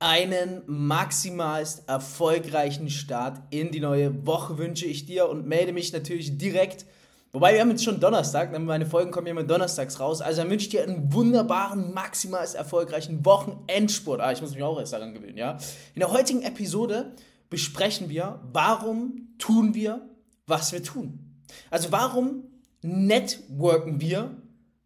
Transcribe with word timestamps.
Einen 0.00 0.62
maximalst 0.66 1.88
erfolgreichen 1.88 2.88
Start 2.88 3.42
in 3.50 3.72
die 3.72 3.80
neue 3.80 4.24
Woche 4.26 4.56
wünsche 4.56 4.86
ich 4.86 5.06
dir 5.06 5.28
und 5.28 5.48
melde 5.48 5.72
mich 5.72 5.92
natürlich 5.92 6.38
direkt. 6.38 6.86
Wobei 7.32 7.52
wir 7.52 7.60
haben 7.60 7.70
jetzt 7.70 7.82
schon 7.82 7.98
Donnerstag, 7.98 8.56
meine 8.56 8.86
Folgen 8.86 9.10
kommen 9.10 9.26
ja 9.26 9.32
immer 9.32 9.42
donnerstags 9.42 9.98
raus. 9.98 10.20
Also 10.20 10.42
dann 10.42 10.50
wünsche 10.50 10.66
ich 10.66 10.70
dir 10.70 10.84
einen 10.84 11.12
wunderbaren, 11.12 11.92
maximalst 11.92 12.54
erfolgreichen 12.54 13.24
Wochenendsport. 13.24 14.20
Ah, 14.20 14.30
ich 14.30 14.40
muss 14.40 14.54
mich 14.54 14.62
auch 14.62 14.78
erst 14.78 14.92
daran 14.92 15.14
gewöhnen, 15.14 15.36
ja. 15.36 15.58
In 15.94 16.00
der 16.00 16.12
heutigen 16.12 16.42
Episode 16.42 17.12
besprechen 17.50 18.08
wir, 18.08 18.38
warum 18.52 19.34
tun 19.38 19.74
wir, 19.74 20.08
was 20.46 20.70
wir 20.70 20.82
tun. 20.82 21.42
Also 21.70 21.90
warum 21.90 22.44
networken 22.82 24.00
wir? 24.00 24.30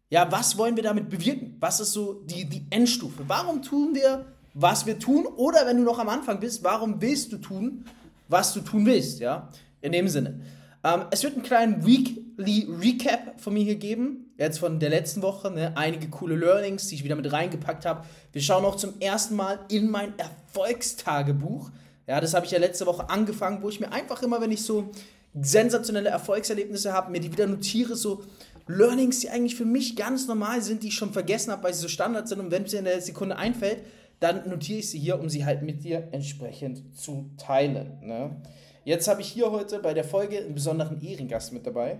Ja, 0.09 0.31
was 0.31 0.57
wollen 0.57 0.75
wir 0.75 0.83
damit 0.83 1.09
bewirken? 1.09 1.57
Was 1.59 1.79
ist 1.79 1.93
so 1.93 2.23
die, 2.25 2.49
die 2.49 2.65
Endstufe? 2.71 3.23
Warum 3.27 3.61
tun 3.61 3.93
wir, 3.93 4.32
was 4.53 4.85
wir 4.85 4.99
tun? 4.99 5.25
Oder 5.25 5.65
wenn 5.65 5.77
du 5.77 5.83
noch 5.83 5.99
am 5.99 6.09
Anfang 6.09 6.39
bist, 6.39 6.63
warum 6.63 7.01
willst 7.01 7.31
du 7.31 7.37
tun, 7.37 7.85
was 8.27 8.53
du 8.53 8.61
tun 8.61 8.85
willst? 8.85 9.19
Ja, 9.19 9.49
in 9.81 9.91
dem 9.91 10.07
Sinne. 10.07 10.39
Ähm, 10.83 11.05
es 11.11 11.23
wird 11.23 11.33
einen 11.33 11.43
kleinen 11.43 11.85
Weekly 11.85 12.67
Recap 12.69 13.39
von 13.39 13.53
mir 13.53 13.63
hier 13.63 13.75
geben, 13.75 14.33
jetzt 14.37 14.59
von 14.59 14.79
der 14.79 14.89
letzten 14.89 15.21
Woche. 15.21 15.49
Ne? 15.49 15.73
Einige 15.75 16.09
coole 16.09 16.35
Learnings, 16.35 16.87
die 16.87 16.95
ich 16.95 17.03
wieder 17.03 17.15
mit 17.15 17.31
reingepackt 17.31 17.85
habe. 17.85 18.05
Wir 18.31 18.41
schauen 18.41 18.65
auch 18.65 18.75
zum 18.75 18.99
ersten 18.99 19.35
Mal 19.35 19.59
in 19.69 19.89
mein 19.89 20.13
Erfolgstagebuch. 20.17 21.71
Ja, 22.05 22.19
das 22.19 22.33
habe 22.33 22.45
ich 22.45 22.51
ja 22.51 22.59
letzte 22.59 22.85
Woche 22.85 23.09
angefangen, 23.09 23.61
wo 23.61 23.69
ich 23.69 23.79
mir 23.79 23.93
einfach 23.93 24.21
immer, 24.23 24.41
wenn 24.41 24.51
ich 24.51 24.63
so 24.63 24.91
sensationelle 25.33 26.09
Erfolgserlebnisse 26.09 26.91
habe, 26.91 27.11
mir 27.11 27.21
die 27.21 27.31
wieder 27.31 27.47
notiere, 27.47 27.95
so 27.95 28.23
Learnings, 28.67 29.19
die 29.19 29.29
eigentlich 29.29 29.55
für 29.55 29.65
mich 29.65 29.95
ganz 29.95 30.27
normal 30.27 30.61
sind, 30.61 30.83
die 30.83 30.89
ich 30.89 30.95
schon 30.95 31.11
vergessen 31.11 31.51
habe, 31.51 31.63
weil 31.63 31.73
sie 31.73 31.81
so 31.81 31.87
Standard 31.87 32.27
sind 32.27 32.39
und 32.39 32.51
wenn 32.51 32.63
es 32.63 32.71
mir 32.71 32.79
in 32.79 32.85
der 32.85 33.01
Sekunde 33.01 33.37
einfällt, 33.37 33.79
dann 34.23 34.49
notiere 34.49 34.79
ich 34.79 34.89
sie 34.89 34.99
hier, 34.99 35.19
um 35.19 35.29
sie 35.29 35.45
halt 35.45 35.61
mit 35.63 35.83
dir 35.83 36.07
entsprechend 36.11 36.97
zu 36.97 37.29
teilen. 37.37 37.99
Ne? 38.01 38.41
Jetzt 38.85 39.07
habe 39.07 39.21
ich 39.21 39.27
hier 39.27 39.51
heute 39.51 39.79
bei 39.79 39.93
der 39.93 40.05
Folge 40.05 40.37
einen 40.37 40.55
besonderen 40.55 41.01
Ehrengast 41.01 41.51
mit 41.51 41.67
dabei. 41.67 41.99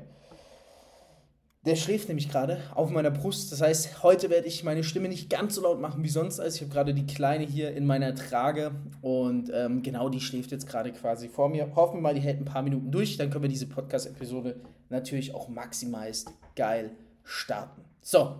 Der 1.65 1.75
schläft 1.75 2.07
nämlich 2.07 2.29
gerade 2.29 2.59
auf 2.75 2.89
meiner 2.89 3.11
Brust. 3.11 3.51
Das 3.51 3.61
heißt, 3.61 4.03
heute 4.03 4.29
werde 4.29 4.47
ich 4.47 4.63
meine 4.63 4.83
Stimme 4.83 5.07
nicht 5.07 5.29
ganz 5.29 5.55
so 5.55 5.61
laut 5.61 5.79
machen 5.79 6.03
wie 6.03 6.09
sonst. 6.09 6.39
Also 6.39 6.55
ich 6.55 6.61
habe 6.61 6.73
gerade 6.73 6.93
die 6.93 7.05
Kleine 7.05 7.45
hier 7.45 7.73
in 7.73 7.85
meiner 7.85 8.15
Trage 8.15 8.71
und 9.01 9.49
ähm, 9.53 9.81
genau 9.81 10.09
die 10.09 10.19
schläft 10.19 10.51
jetzt 10.51 10.67
gerade 10.67 10.91
quasi 10.91 11.29
vor 11.29 11.49
mir. 11.49 11.73
Hoffen 11.75 11.97
wir 11.97 12.01
mal, 12.01 12.15
die 12.15 12.21
hält 12.21 12.39
ein 12.39 12.45
paar 12.45 12.63
Minuten 12.63 12.91
durch. 12.91 13.17
Dann 13.17 13.29
können 13.29 13.43
wir 13.43 13.49
diese 13.49 13.67
Podcast-Episode 13.67 14.61
natürlich 14.89 15.33
auch 15.33 15.47
maximalst 15.47 16.31
geil 16.55 16.91
starten. 17.23 17.81
So, 18.01 18.35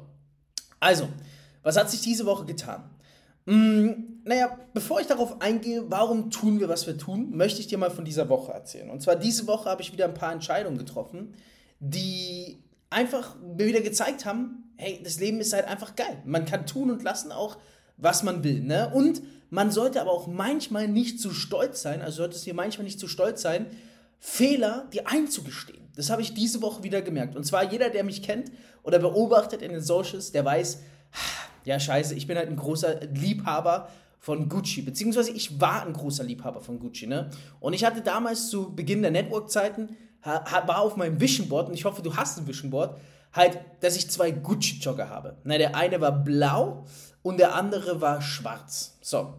also, 0.80 1.08
was 1.64 1.78
hat 1.78 1.90
sich 1.90 2.02
diese 2.02 2.26
Woche 2.26 2.46
getan? 2.46 2.93
Hm, 3.46 4.22
naja, 4.24 4.58
bevor 4.74 5.02
ich 5.02 5.08
darauf 5.08 5.42
eingehe, 5.42 5.84
warum 5.90 6.32
tun 6.32 6.60
wir, 6.60 6.70
was 6.70 6.88
wir 6.88 6.98
tun, 6.98 7.36
möchte 7.36 7.60
ich 7.60 7.68
dir 7.68 7.78
mal 7.78 7.92
von 7.92 8.06
dieser 8.06 8.30
Woche 8.30 8.54
erzählen. 8.54 8.90
Und 8.90 9.02
zwar 9.02 9.16
diese 9.16 9.48
Woche 9.48 9.70
habe 9.70 9.82
ich 9.82 9.92
wieder 9.92 10.06
ein 10.06 10.14
paar 10.14 10.32
Entscheidungen 10.32 10.78
getroffen, 10.78 11.36
die 11.80 12.64
einfach 12.90 13.36
mir 13.42 13.66
wieder 13.66 13.82
gezeigt 13.82 14.26
haben, 14.26 14.72
hey, 14.78 15.02
das 15.04 15.20
Leben 15.20 15.40
ist 15.40 15.54
halt 15.54 15.66
einfach 15.66 15.96
geil. 15.96 16.22
Man 16.26 16.46
kann 16.46 16.66
tun 16.66 16.90
und 16.90 17.04
lassen 17.04 17.32
auch, 17.32 17.58
was 17.98 18.24
man 18.24 18.44
will. 18.44 18.62
Ne? 18.62 18.92
Und 18.94 19.22
man 19.50 19.72
sollte 19.72 20.02
aber 20.02 20.12
auch 20.12 20.28
manchmal 20.28 20.88
nicht 20.88 21.20
zu 21.20 21.32
stolz 21.32 21.82
sein, 21.82 22.02
also 22.02 22.18
sollte 22.18 22.36
es 22.36 22.44
dir 22.44 22.54
manchmal 22.54 22.86
nicht 22.86 23.00
zu 23.00 23.08
stolz 23.08 23.42
sein, 23.42 23.68
Fehler 24.20 24.88
dir 24.94 25.08
einzugestehen. 25.08 25.90
Das 25.96 26.10
habe 26.10 26.22
ich 26.22 26.34
diese 26.34 26.62
Woche 26.62 26.84
wieder 26.84 27.02
gemerkt. 27.02 27.36
Und 27.36 27.44
zwar 27.44 27.70
jeder, 27.70 27.90
der 27.90 28.06
mich 28.06 28.24
kennt 28.24 28.52
oder 28.82 28.98
beobachtet 28.98 29.62
in 29.62 29.74
den 29.74 29.82
Socials, 29.82 30.32
der 30.32 30.46
weiß, 30.46 30.80
ja 31.66 31.80
scheiße, 31.80 32.16
ich 32.16 32.28
bin 32.28 32.38
halt 32.38 32.50
ein 32.50 32.56
großer 32.56 33.02
Liebhaber 33.14 33.90
von 34.20 34.48
Gucci, 34.48 34.82
beziehungsweise 34.82 35.32
ich 35.32 35.60
war 35.60 35.86
ein 35.86 35.94
großer 35.94 36.24
Liebhaber 36.24 36.62
von 36.62 36.80
Gucci, 36.80 37.08
ne? 37.08 37.30
Und 37.60 37.74
ich 37.74 37.84
hatte 37.84 38.02
damals 38.02 38.50
zu 38.50 38.74
Beginn 38.74 39.02
der 39.02 39.12
Network-Zeiten 39.12 39.98
war 40.24 40.80
auf 40.80 40.96
meinem 40.96 41.20
Vision 41.20 41.50
Board, 41.50 41.68
und 41.68 41.74
ich 41.74 41.86
hoffe, 41.86 42.02
du 42.02 42.16
hast 42.16 42.38
ein 42.40 42.48
Vision 42.48 42.72
Board, 42.72 42.98
halt, 43.34 43.60
dass 43.82 43.98
ich 43.98 44.10
zwei 44.10 44.32
Gucci-Jogger 44.32 45.10
habe. 45.10 45.38
Na, 45.44 45.58
der 45.58 45.76
eine 45.76 46.00
war 46.00 46.12
blau 46.12 46.86
und 47.22 47.40
der 47.40 47.56
andere 47.56 48.00
war 48.00 48.22
schwarz. 48.22 48.98
So. 49.02 49.34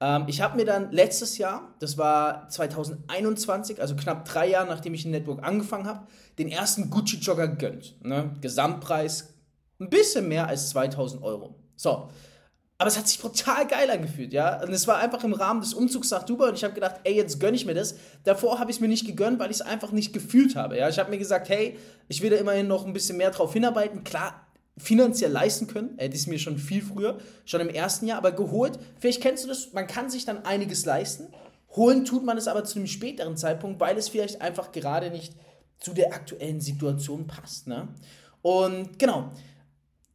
Ähm, 0.00 0.24
ich 0.28 0.40
habe 0.40 0.56
mir 0.56 0.64
dann 0.64 0.92
letztes 0.92 1.38
Jahr, 1.38 1.74
das 1.80 1.98
war 1.98 2.48
2021, 2.48 3.80
also 3.80 3.96
knapp 3.96 4.24
drei 4.26 4.48
Jahre 4.48 4.68
nachdem 4.68 4.94
ich 4.94 5.04
in 5.04 5.10
Network 5.10 5.42
angefangen 5.42 5.86
habe, 5.86 6.06
den 6.38 6.48
ersten 6.48 6.90
Gucci-Jogger 6.90 7.48
gegönnt. 7.48 7.96
Ne? 8.04 8.36
Gesamtpreis 8.40 9.34
ein 9.80 9.90
bisschen 9.90 10.28
mehr 10.28 10.46
als 10.46 10.70
2000 10.70 11.22
Euro. 11.22 11.54
So. 11.78 12.10
Aber 12.80 12.88
es 12.88 12.96
hat 12.96 13.08
sich 13.08 13.18
brutal 13.18 13.66
geil 13.66 13.90
angefühlt, 13.90 14.32
ja. 14.32 14.62
Und 14.62 14.72
es 14.72 14.86
war 14.86 14.98
einfach 14.98 15.24
im 15.24 15.32
Rahmen 15.32 15.60
des 15.60 15.74
Umzugs 15.74 16.10
nach 16.10 16.22
Dubai 16.22 16.48
und 16.48 16.54
ich 16.54 16.62
habe 16.62 16.74
gedacht, 16.74 16.96
ey, 17.02 17.14
jetzt 17.14 17.40
gönne 17.40 17.56
ich 17.56 17.66
mir 17.66 17.74
das. 17.74 17.96
Davor 18.22 18.60
habe 18.60 18.70
ich 18.70 18.76
es 18.76 18.80
mir 18.80 18.86
nicht 18.86 19.06
gegönnt, 19.06 19.40
weil 19.40 19.50
ich 19.50 19.56
es 19.56 19.62
einfach 19.62 19.90
nicht 19.90 20.12
gefühlt 20.12 20.54
habe, 20.54 20.76
ja. 20.76 20.88
Ich 20.88 20.98
habe 20.98 21.10
mir 21.10 21.18
gesagt, 21.18 21.48
hey, 21.48 21.76
ich 22.06 22.22
will 22.22 22.30
da 22.30 22.36
immerhin 22.36 22.68
noch 22.68 22.86
ein 22.86 22.92
bisschen 22.92 23.16
mehr 23.16 23.30
drauf 23.30 23.52
hinarbeiten. 23.52 24.04
Klar, 24.04 24.46
finanziell 24.76 25.32
leisten 25.32 25.66
können, 25.66 25.98
hätte 25.98 26.14
ich 26.14 26.22
es 26.22 26.26
mir 26.28 26.38
schon 26.38 26.58
viel 26.58 26.82
früher, 26.82 27.18
schon 27.44 27.60
im 27.60 27.68
ersten 27.68 28.06
Jahr, 28.06 28.18
aber 28.18 28.30
geholt, 28.30 28.78
vielleicht 29.00 29.22
kennst 29.22 29.44
du 29.44 29.48
das, 29.48 29.72
man 29.72 29.88
kann 29.88 30.08
sich 30.08 30.24
dann 30.24 30.44
einiges 30.44 30.84
leisten. 30.84 31.32
Holen 31.74 32.04
tut 32.04 32.24
man 32.24 32.38
es 32.38 32.46
aber 32.46 32.64
zu 32.64 32.78
einem 32.78 32.86
späteren 32.86 33.36
Zeitpunkt, 33.36 33.80
weil 33.80 33.98
es 33.98 34.08
vielleicht 34.08 34.40
einfach 34.40 34.70
gerade 34.70 35.10
nicht 35.10 35.34
zu 35.80 35.94
der 35.94 36.14
aktuellen 36.14 36.60
Situation 36.60 37.26
passt, 37.26 37.66
ne? 37.66 37.88
Und 38.40 38.98
genau. 38.98 39.32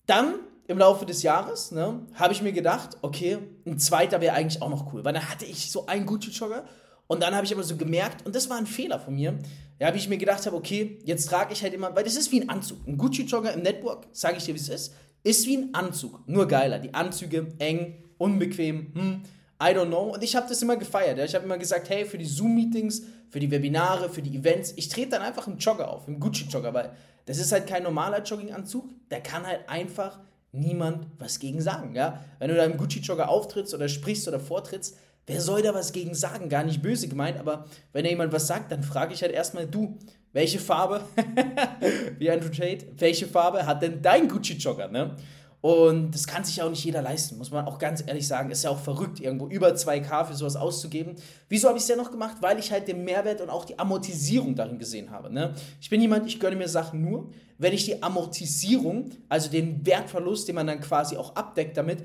Dann 0.06 0.36
im 0.74 0.80
Laufe 0.80 1.06
des 1.06 1.24
Jahres, 1.24 1.72
ne, 1.72 2.02
habe 2.16 2.34
ich 2.34 2.42
mir 2.42 2.52
gedacht, 2.52 2.98
okay, 3.02 3.38
ein 3.66 3.80
zweiter 3.80 4.20
wäre 4.20 4.36
eigentlich 4.36 4.62
auch 4.62 4.70
noch 4.70 4.92
cool. 4.94 5.06
Weil 5.06 5.14
dann 5.14 5.30
hatte 5.30 5.46
ich 5.46 5.72
so 5.72 5.86
einen 5.86 6.06
Gucci-Jogger 6.06 6.66
und 7.08 7.24
dann 7.24 7.36
habe 7.36 7.46
ich 7.46 7.54
aber 7.54 7.64
so 7.64 7.78
gemerkt, 7.78 8.26
und 8.26 8.36
das 8.36 8.50
war 8.50 8.58
ein 8.58 8.66
Fehler 8.66 9.00
von 9.00 9.16
mir, 9.16 9.40
ja, 9.80 9.88
habe 9.88 9.98
ich 9.98 10.10
mir 10.10 10.18
gedacht 10.18 10.46
habe, 10.46 10.56
okay, 10.56 11.00
jetzt 11.06 11.30
trage 11.30 11.54
ich 11.54 11.64
halt 11.64 11.74
immer, 11.74 11.96
weil 11.96 12.04
das 12.04 12.16
ist 12.16 12.32
wie 12.32 12.42
ein 12.42 12.50
Anzug. 12.50 12.80
Ein 12.88 12.98
Gucci-Jogger 12.98 13.54
im 13.54 13.62
Network, 13.62 14.08
sage 14.12 14.38
ich 14.38 14.46
dir, 14.46 14.54
wie 14.54 14.60
es 14.60 14.70
ist, 14.70 14.94
ist 15.24 15.48
wie 15.48 15.58
ein 15.58 15.74
Anzug, 15.74 16.28
nur 16.28 16.48
geiler. 16.48 16.80
Die 16.80 16.94
Anzüge 16.94 17.48
eng, 17.60 18.04
unbequem, 18.18 18.92
hm, 18.94 19.24
I 19.62 19.68
don't 19.68 19.88
know. 19.88 20.14
Und 20.14 20.24
ich 20.24 20.36
habe 20.36 20.48
das 20.50 20.62
immer 20.62 20.76
gefeiert. 20.76 21.18
Ja. 21.18 21.26
Ich 21.26 21.36
habe 21.36 21.46
immer 21.46 21.58
gesagt, 21.58 21.90
hey, 21.90 22.06
für 22.06 22.18
die 22.18 22.26
Zoom-Meetings, 22.26 23.04
für 23.30 23.40
die 23.40 23.50
Webinare, 23.50 24.10
für 24.10 24.22
die 24.22 24.36
Events, 24.36 24.74
ich 24.76 24.90
trete 24.90 25.12
dann 25.12 25.22
einfach 25.22 25.48
im 25.48 25.58
Jogger 25.58 25.90
auf, 25.90 26.08
im 26.08 26.20
Gucci-Jogger, 26.20 26.74
weil 26.74 26.92
das 27.26 27.38
ist 27.38 27.52
halt 27.52 27.68
kein 27.68 27.84
normaler 27.84 28.22
Jogginganzug, 28.22 28.90
der 29.10 29.22
kann 29.22 29.46
halt 29.46 29.68
einfach 29.70 30.20
niemand 30.54 31.08
was 31.18 31.40
gegen 31.40 31.62
sagen. 31.62 31.96
Ja? 31.96 32.24
Wenn 32.40 32.50
du 32.50 32.56
da 32.56 32.64
im 32.64 32.78
Gucci-Jogger 32.78 33.28
auftrittst 33.28 33.74
oder 33.74 33.90
sprichst 33.90 34.28
oder 34.28 34.40
vortrittst, 34.40 34.98
wer 35.26 35.42
soll 35.42 35.62
da 35.62 35.74
was 35.74 35.92
gegen 35.92 36.14
sagen? 36.14 36.48
Gar 36.48 36.64
nicht 36.64 36.82
böse 36.82 37.08
gemeint, 37.08 37.40
aber 37.40 37.66
wenn 37.92 38.04
da 38.04 38.10
jemand 38.10 38.32
was 38.32 38.48
sagt, 38.48 38.72
dann 38.72 38.84
frage 38.84 39.14
ich 39.14 39.22
halt 39.22 39.34
erstmal, 39.34 39.68
du, 39.68 39.98
welche 40.32 40.60
Farbe, 40.60 41.02
wie 42.20 42.32
Andrew 42.32 42.50
Tate, 42.50 42.88
welche 42.98 43.28
Farbe 43.28 43.66
hat 43.66 43.82
denn 43.82 44.02
dein 44.02 44.28
Gucci-Jogger? 44.28 44.88
Ne? 44.88 45.16
Und 45.64 46.12
das 46.14 46.28
kann 46.28 46.44
sich 46.44 46.58
ja 46.58 46.66
auch 46.66 46.70
nicht 46.70 46.84
jeder 46.84 47.02
leisten, 47.02 47.38
muss 47.38 47.50
man 47.50 47.66
auch 47.66 47.80
ganz 47.80 48.04
ehrlich 48.06 48.28
sagen. 48.28 48.52
Ist 48.52 48.66
ja 48.66 48.70
auch 48.70 48.80
verrückt, 48.80 49.22
irgendwo 49.22 49.48
über 49.48 49.70
2K 49.70 50.26
für 50.26 50.34
sowas 50.34 50.58
auszugeben. 50.58 51.16
Wieso 51.48 51.70
habe 51.70 51.78
ich 51.78 51.84
es 51.84 51.88
denn 51.88 51.98
noch 51.98 52.12
gemacht? 52.12 52.36
Weil 52.42 52.60
ich 52.60 52.70
halt 52.70 52.90
den 52.90 53.06
Mehrwert 53.06 53.40
und 53.40 53.50
auch 53.50 53.64
die 53.64 53.80
Amortisierung 53.80 54.56
darin 54.56 54.78
gesehen 54.78 55.10
habe. 55.10 55.34
Ne? 55.34 55.54
Ich 55.80 55.90
bin 55.90 56.02
jemand, 56.02 56.28
ich 56.28 56.42
gönne 56.42 56.58
mir 56.58 56.68
Sachen 56.68 57.02
nur, 57.02 57.30
wenn 57.58 57.74
ich 57.74 57.86
die 57.86 58.02
Amortisierung, 58.02 59.12
also 59.30 59.50
den 59.50 59.86
Wertverlust, 59.86 60.48
den 60.48 60.56
man 60.56 60.68
dann 60.68 60.82
quasi 60.82 61.18
auch 61.18 61.36
abdeckt 61.36 61.78
damit, 61.78 62.00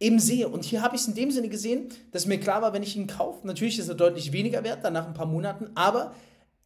eben 0.00 0.18
sehe. 0.18 0.48
Und 0.48 0.64
hier 0.64 0.82
habe 0.82 0.96
ich 0.96 1.02
es 1.02 1.08
in 1.08 1.14
dem 1.14 1.30
Sinne 1.30 1.48
gesehen, 1.48 1.88
dass 2.10 2.26
mir 2.26 2.38
klar 2.38 2.62
war, 2.62 2.72
wenn 2.72 2.82
ich 2.82 2.96
ihn 2.96 3.06
kaufe, 3.06 3.46
natürlich 3.46 3.78
ist 3.78 3.88
er 3.88 3.94
deutlich 3.94 4.32
weniger 4.32 4.64
wert, 4.64 4.84
dann 4.84 4.92
nach 4.92 5.06
ein 5.06 5.14
paar 5.14 5.26
Monaten, 5.26 5.70
aber 5.74 6.14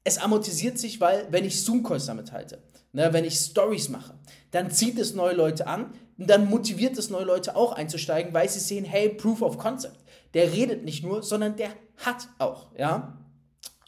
es 0.05 0.19
amortisiert 0.19 0.79
sich, 0.79 1.01
weil 1.01 1.27
wenn 1.31 1.45
ich 1.45 1.63
Zoom-Calls 1.63 2.07
damit 2.07 2.33
halte, 2.33 2.63
ne, 2.93 3.13
wenn 3.13 3.25
ich 3.25 3.35
Stories 3.35 3.89
mache, 3.89 4.15
dann 4.53 4.71
zieht 4.71 4.99
es 4.99 5.15
neue 5.15 5.35
Leute 5.35 5.67
an, 5.67 5.93
und 6.19 6.31
dann 6.31 6.49
motiviert 6.49 6.97
es 6.97 7.11
neue 7.11 7.25
Leute 7.25 7.57
auch 7.57 7.73
einzusteigen, 7.73 8.33
weil 8.33 8.49
sie 8.49 8.61
sehen, 8.61 8.85
hey, 8.85 9.11
Proof 9.11 9.43
of 9.43 9.59
Concept. 9.59 9.99
Der 10.35 10.53
redet 10.53 10.85
nicht 10.85 11.05
nur, 11.05 11.23
sondern 11.23 11.57
der 11.57 11.71
hat 11.99 12.29
auch, 12.39 12.73
ja. 12.77 13.19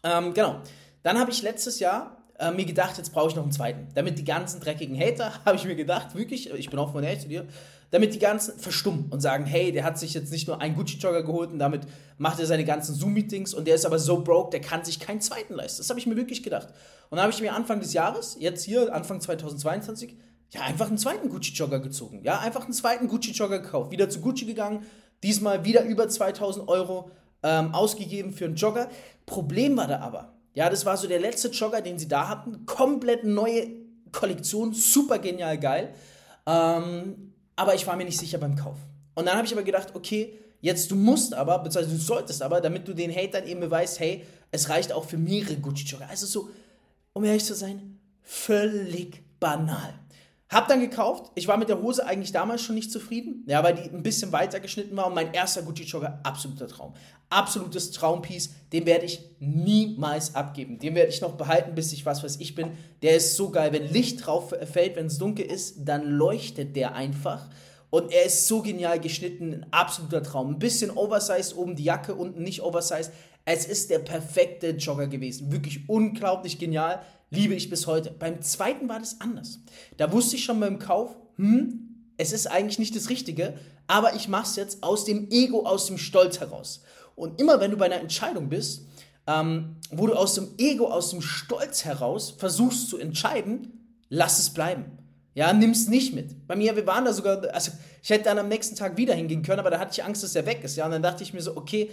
Ähm, 0.03 0.35
genau. 0.35 0.61
Dann 1.03 1.19
habe 1.19 1.31
ich 1.31 1.43
letztes 1.43 1.81
Jahr 1.81 2.18
äh, 2.39 2.51
mir 2.51 2.65
gedacht, 2.65 2.97
jetzt 2.99 3.13
brauche 3.13 3.29
ich 3.29 3.37
noch 3.37 3.43
einen 3.43 3.53
zweiten. 3.53 3.89
Damit 3.95 4.19
die 4.19 4.25
ganzen 4.25 4.61
dreckigen 4.61 4.99
Hater, 4.99 5.33
habe 5.45 5.57
ich 5.57 5.65
mir 5.65 5.77
gedacht, 5.77 6.15
wirklich, 6.15 6.51
ich 6.53 6.71
bin 6.71 6.79
auch 6.79 6.93
von 6.93 7.03
ehrlich 7.03 7.23
zu 7.23 7.29
dir, 7.29 7.47
damit 7.91 8.15
die 8.15 8.19
ganzen 8.19 8.59
verstummen 8.59 9.07
und 9.11 9.21
sagen, 9.21 9.47
hey, 9.47 9.73
der 9.73 9.85
hat 9.85 9.99
sich 9.99 10.15
jetzt 10.15 10.31
nicht 10.31 10.47
nur 10.47 10.61
einen 10.61 10.77
Gucci-Jogger 10.77 11.23
geholt 11.23 11.51
und 11.51 11.59
damit 11.59 11.83
macht 12.19 12.39
er 12.39 12.47
seine 12.47 12.65
ganzen 12.65 12.95
Zoom-Meetings 12.95 13.55
und 13.55 13.67
der 13.67 13.75
ist 13.75 13.87
aber 13.87 13.99
so 13.99 14.23
broke, 14.23 14.51
der 14.51 14.61
kann 14.61 14.85
sich 14.85 15.01
keinen 15.01 15.21
zweiten 15.21 15.55
leisten. 15.55 15.81
Das 15.81 15.89
habe 15.89 15.99
ich 15.99 16.07
mir 16.07 16.17
wirklich 16.17 16.43
gedacht. 16.43 16.69
Und 17.11 17.17
dann 17.17 17.23
habe 17.23 17.33
ich 17.33 17.41
mir 17.41 17.55
Anfang 17.55 17.81
des 17.81 17.95
Jahres, 17.95 18.37
jetzt 18.39 18.65
hier, 18.65 18.95
Anfang 18.95 19.21
2022, 19.21 20.17
ja, 20.51 20.63
einfach 20.63 20.89
einen 20.89 20.99
zweiten 20.99 21.29
Gucci-Jogger 21.29 21.81
gezogen. 21.81 22.23
Ja, 22.25 22.39
einfach 22.41 22.65
einen 22.65 22.73
zweiten 22.73 23.09
Gucci-Jogger 23.09 23.61
gekauft. 23.61 23.91
Wieder 23.91 24.09
zu 24.09 24.21
Gucci 24.21 24.45
gegangen, 24.45 24.85
diesmal 25.23 25.65
wieder 25.65 25.83
über 25.85 26.09
2000 26.09 26.69
Euro 26.69 27.11
ähm, 27.43 27.75
ausgegeben 27.75 28.33
für 28.33 28.47
einen 28.47 28.57
Jogger. 28.57 28.89
Problem 29.27 29.77
war 29.77 29.87
da 29.87 30.01
aber, 30.01 30.38
ja, 30.55 30.71
das 30.71 30.85
war 30.85 30.97
so 30.97 31.07
der 31.07 31.21
letzte 31.21 31.49
Jogger, 31.49 31.81
den 31.81 31.99
sie 31.99 32.09
da 32.09 32.29
hatten. 32.29 32.67
Komplett 32.67 33.25
neue 33.25 33.69
Kollektion, 34.13 34.75
super 34.75 35.19
genial 35.19 35.59
geil. 35.59 35.95
Ähm, 36.47 37.35
aber 37.57 37.75
ich 37.75 37.87
war 37.87 37.97
mir 37.97 38.05
nicht 38.05 38.19
sicher 38.19 38.39
beim 38.39 38.57
Kauf. 38.57 38.77
Und 39.15 39.27
dann 39.27 39.37
habe 39.37 39.47
ich 39.47 39.53
aber 39.53 39.63
gedacht, 39.63 39.95
okay, 39.95 40.39
Jetzt, 40.61 40.91
du 40.91 40.97
musst 40.97 41.35
aber, 41.35 41.59
beziehungsweise 41.61 41.97
du 41.97 42.03
solltest 42.03 42.43
aber, 42.43 42.61
damit 42.61 42.89
du 42.89 42.95
den 42.95 43.15
Hatern 43.15 43.47
eben 43.47 43.61
beweist, 43.61 44.01
hey, 44.01 44.25
es 44.51 44.69
reicht 44.69 44.93
auch 44.93 45.05
für 45.05 45.17
mehrere 45.17 45.57
Gucci-Jogger. 45.57 46.09
Also 46.09 46.27
so, 46.27 46.51
um 47.13 47.25
ehrlich 47.25 47.45
zu 47.45 47.55
sein, 47.55 48.01
völlig 48.23 49.23
banal. 49.39 49.95
Hab 50.51 50.67
dann 50.67 50.81
gekauft. 50.81 51.31
Ich 51.35 51.47
war 51.47 51.59
mit 51.59 51.69
der 51.69 51.83
Hose 51.83 52.07
eigentlich 52.07 52.33
damals 52.33 52.63
schon 52.63 52.75
nicht 52.75 52.91
zufrieden, 52.91 53.45
ja, 53.47 53.63
weil 53.63 53.75
die 53.75 53.91
ein 53.91 54.03
bisschen 54.03 54.33
weiter 54.33 54.61
geschnitten 54.61 54.97
war. 54.97 55.07
Und 55.07 55.15
mein 55.15 55.35
erster 55.35 55.61
Gucci-Jogger, 55.61 56.21
absoluter 56.23 56.69
Traum. 56.69 56.95
Absolutes 57.29 57.91
Traumpiece. 57.91 58.55
Den 58.73 58.87
werde 58.87 59.05
ich 59.05 59.21
niemals 59.41 60.35
abgeben. 60.35 60.79
Den 60.79 60.95
werde 60.95 61.11
ich 61.11 61.21
noch 61.21 61.35
behalten, 61.35 61.75
bis 61.75 61.93
ich 61.93 62.07
was 62.07 62.25
weiß 62.25 62.37
ich 62.41 62.55
bin. 62.55 62.71
Der 63.03 63.17
ist 63.17 63.37
so 63.37 63.51
geil. 63.51 63.75
Wenn 63.75 63.93
Licht 63.93 64.27
drauf 64.27 64.55
fällt, 64.73 64.97
wenn 64.97 65.07
es 65.07 65.19
dunkel 65.19 65.45
ist, 65.45 65.87
dann 65.87 66.05
leuchtet 66.05 66.77
der 66.77 66.95
einfach. 66.95 67.51
Und 67.91 68.11
er 68.11 68.25
ist 68.25 68.47
so 68.47 68.63
genial 68.63 69.01
geschnitten, 69.01 69.53
ein 69.53 69.67
absoluter 69.71 70.23
Traum. 70.23 70.53
Ein 70.53 70.59
bisschen 70.59 70.91
oversized 70.91 71.57
oben 71.57 71.77
die 71.77 71.85
Jacke, 71.85 72.15
unten 72.15 72.43
nicht 72.43 72.63
oversized. 72.63 73.13
Es 73.51 73.65
ist 73.65 73.89
der 73.89 74.01
perfekte 74.01 74.73
Jogger 74.73 75.07
gewesen. 75.07 75.51
Wirklich 75.51 75.89
unglaublich 75.89 76.59
genial. 76.59 77.01
Liebe 77.31 77.55
ich 77.55 77.71
bis 77.71 77.87
heute. 77.87 78.11
Beim 78.11 78.43
zweiten 78.43 78.91
war 78.91 78.99
das 78.99 79.23
anders. 79.23 79.61
Da 79.97 80.13
wusste 80.13 80.37
ich 80.37 80.45
schon 80.45 80.61
beim 80.61 80.79
Kauf, 80.79 81.17
hm, 81.37 82.13
es 82.19 82.33
ist 82.33 82.47
eigentlich 82.47 82.79
nicht 82.79 82.95
das 82.95 83.09
Richtige, 83.09 83.55
aber 83.87 84.15
ich 84.15 84.29
mache 84.29 84.45
es 84.45 84.57
jetzt 84.57 84.83
aus 84.83 85.07
dem 85.07 85.31
Ego, 85.31 85.65
aus 85.65 85.87
dem 85.87 85.97
Stolz 85.97 86.41
heraus. 86.41 86.83
Und 87.15 87.41
immer 87.41 87.59
wenn 87.59 87.71
du 87.71 87.79
bei 87.79 87.87
einer 87.87 88.03
Entscheidung 88.03 88.51
bist, 88.51 88.83
ähm, 89.27 89.77
wo 89.91 90.07
du 90.07 90.13
aus 90.13 90.35
dem 90.35 90.49
Ego, 90.59 90.89
aus 90.89 91.09
dem 91.09 91.23
Stolz 91.23 91.87
heraus 91.87 92.35
versuchst 92.37 92.91
zu 92.91 92.99
entscheiden, 92.99 93.97
lass 94.11 94.39
es 94.39 94.51
bleiben. 94.51 94.99
Ja, 95.33 95.55
nimm's 95.55 95.89
nicht 95.89 96.15
mit. 96.15 96.47
Bei 96.47 96.55
mir, 96.55 96.77
wir 96.77 96.87
waren 96.87 97.07
da 97.07 97.15
sogar, 97.15 97.43
also 97.55 97.71
ich 98.03 98.11
hätte 98.11 98.25
dann 98.25 98.39
am 98.39 98.49
nächsten 98.49 98.77
Tag 98.77 98.99
wieder 98.99 99.15
hingehen 99.15 99.43
können, 99.43 99.61
aber 99.61 99.71
da 99.71 99.79
hatte 99.79 99.93
ich 99.93 100.05
Angst, 100.05 100.23
dass 100.23 100.35
er 100.35 100.45
weg 100.45 100.65
ist. 100.65 100.77
Ja, 100.77 100.85
und 100.85 100.91
dann 100.91 101.03
dachte 101.03 101.23
ich 101.23 101.33
mir 101.33 101.41
so, 101.41 101.57
okay, 101.57 101.91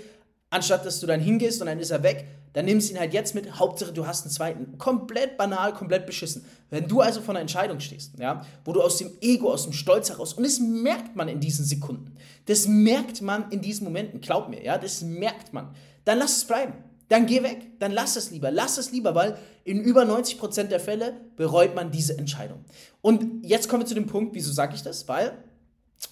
anstatt 0.50 0.86
dass 0.86 1.00
du 1.00 1.07
dann 1.07 1.19
hingehst 1.19 1.62
und 1.62 1.68
dann 1.68 1.80
ist 1.80 1.92
er 1.92 2.03
weg, 2.03 2.25
dann 2.53 2.65
nimmst 2.65 2.89
du 2.89 2.94
ihn 2.94 3.00
halt 3.00 3.13
jetzt 3.13 3.36
mit. 3.36 3.59
Hauptsache, 3.59 3.92
du 3.92 4.07
hast 4.07 4.24
einen 4.24 4.31
zweiten. 4.31 4.77
Komplett 4.77 5.38
banal, 5.38 5.74
komplett 5.74 6.06
beschissen. 6.06 6.45
Wenn 6.69 6.88
du 6.88 7.01
also 7.01 7.21
vor 7.21 7.33
einer 7.33 7.42
Entscheidung 7.42 7.80
stehst, 7.81 8.18
ja, 8.18 8.45
wo 8.63 8.71
du 8.71 8.81
aus 8.81 8.97
dem 8.97 9.12
Ego, 9.21 9.51
aus 9.51 9.63
dem 9.63 9.74
Stolz 9.74 10.09
heraus, 10.09 10.33
und 10.33 10.44
das 10.44 10.59
merkt 10.59 11.15
man 11.15 11.27
in 11.27 11.39
diesen 11.39 11.65
Sekunden, 11.65 12.15
das 12.45 12.68
merkt 12.68 13.21
man 13.21 13.51
in 13.51 13.62
diesen 13.62 13.83
Momenten, 13.83 14.21
glaub 14.21 14.50
mir, 14.50 14.63
ja, 14.63 14.77
das 14.77 15.01
merkt 15.01 15.51
man, 15.51 15.75
dann 16.06 16.18
lass 16.18 16.38
es 16.38 16.45
bleiben 16.45 16.74
dann 17.07 17.25
geh 17.27 17.44
weg, 17.44 17.80
dann 17.80 17.91
lass 17.91 18.15
es 18.15 18.31
lieber, 18.31 18.51
lass 18.51 18.77
es 18.77 18.91
lieber, 18.91 19.13
weil 19.13 19.38
in 19.63 19.81
über 19.81 20.03
90% 20.03 20.63
der 20.65 20.80
Fälle 20.80 21.13
bereut 21.36 21.75
man 21.75 21.91
diese 21.91 22.18
Entscheidung. 22.18 22.65
Und 23.01 23.45
jetzt 23.45 23.69
kommen 23.69 23.83
wir 23.83 23.88
zu 23.88 23.94
dem 23.94 24.07
Punkt, 24.07 24.33
wieso 24.33 24.51
sage 24.51 24.75
ich 24.75 24.81
das? 24.81 25.07
Weil 25.07 25.38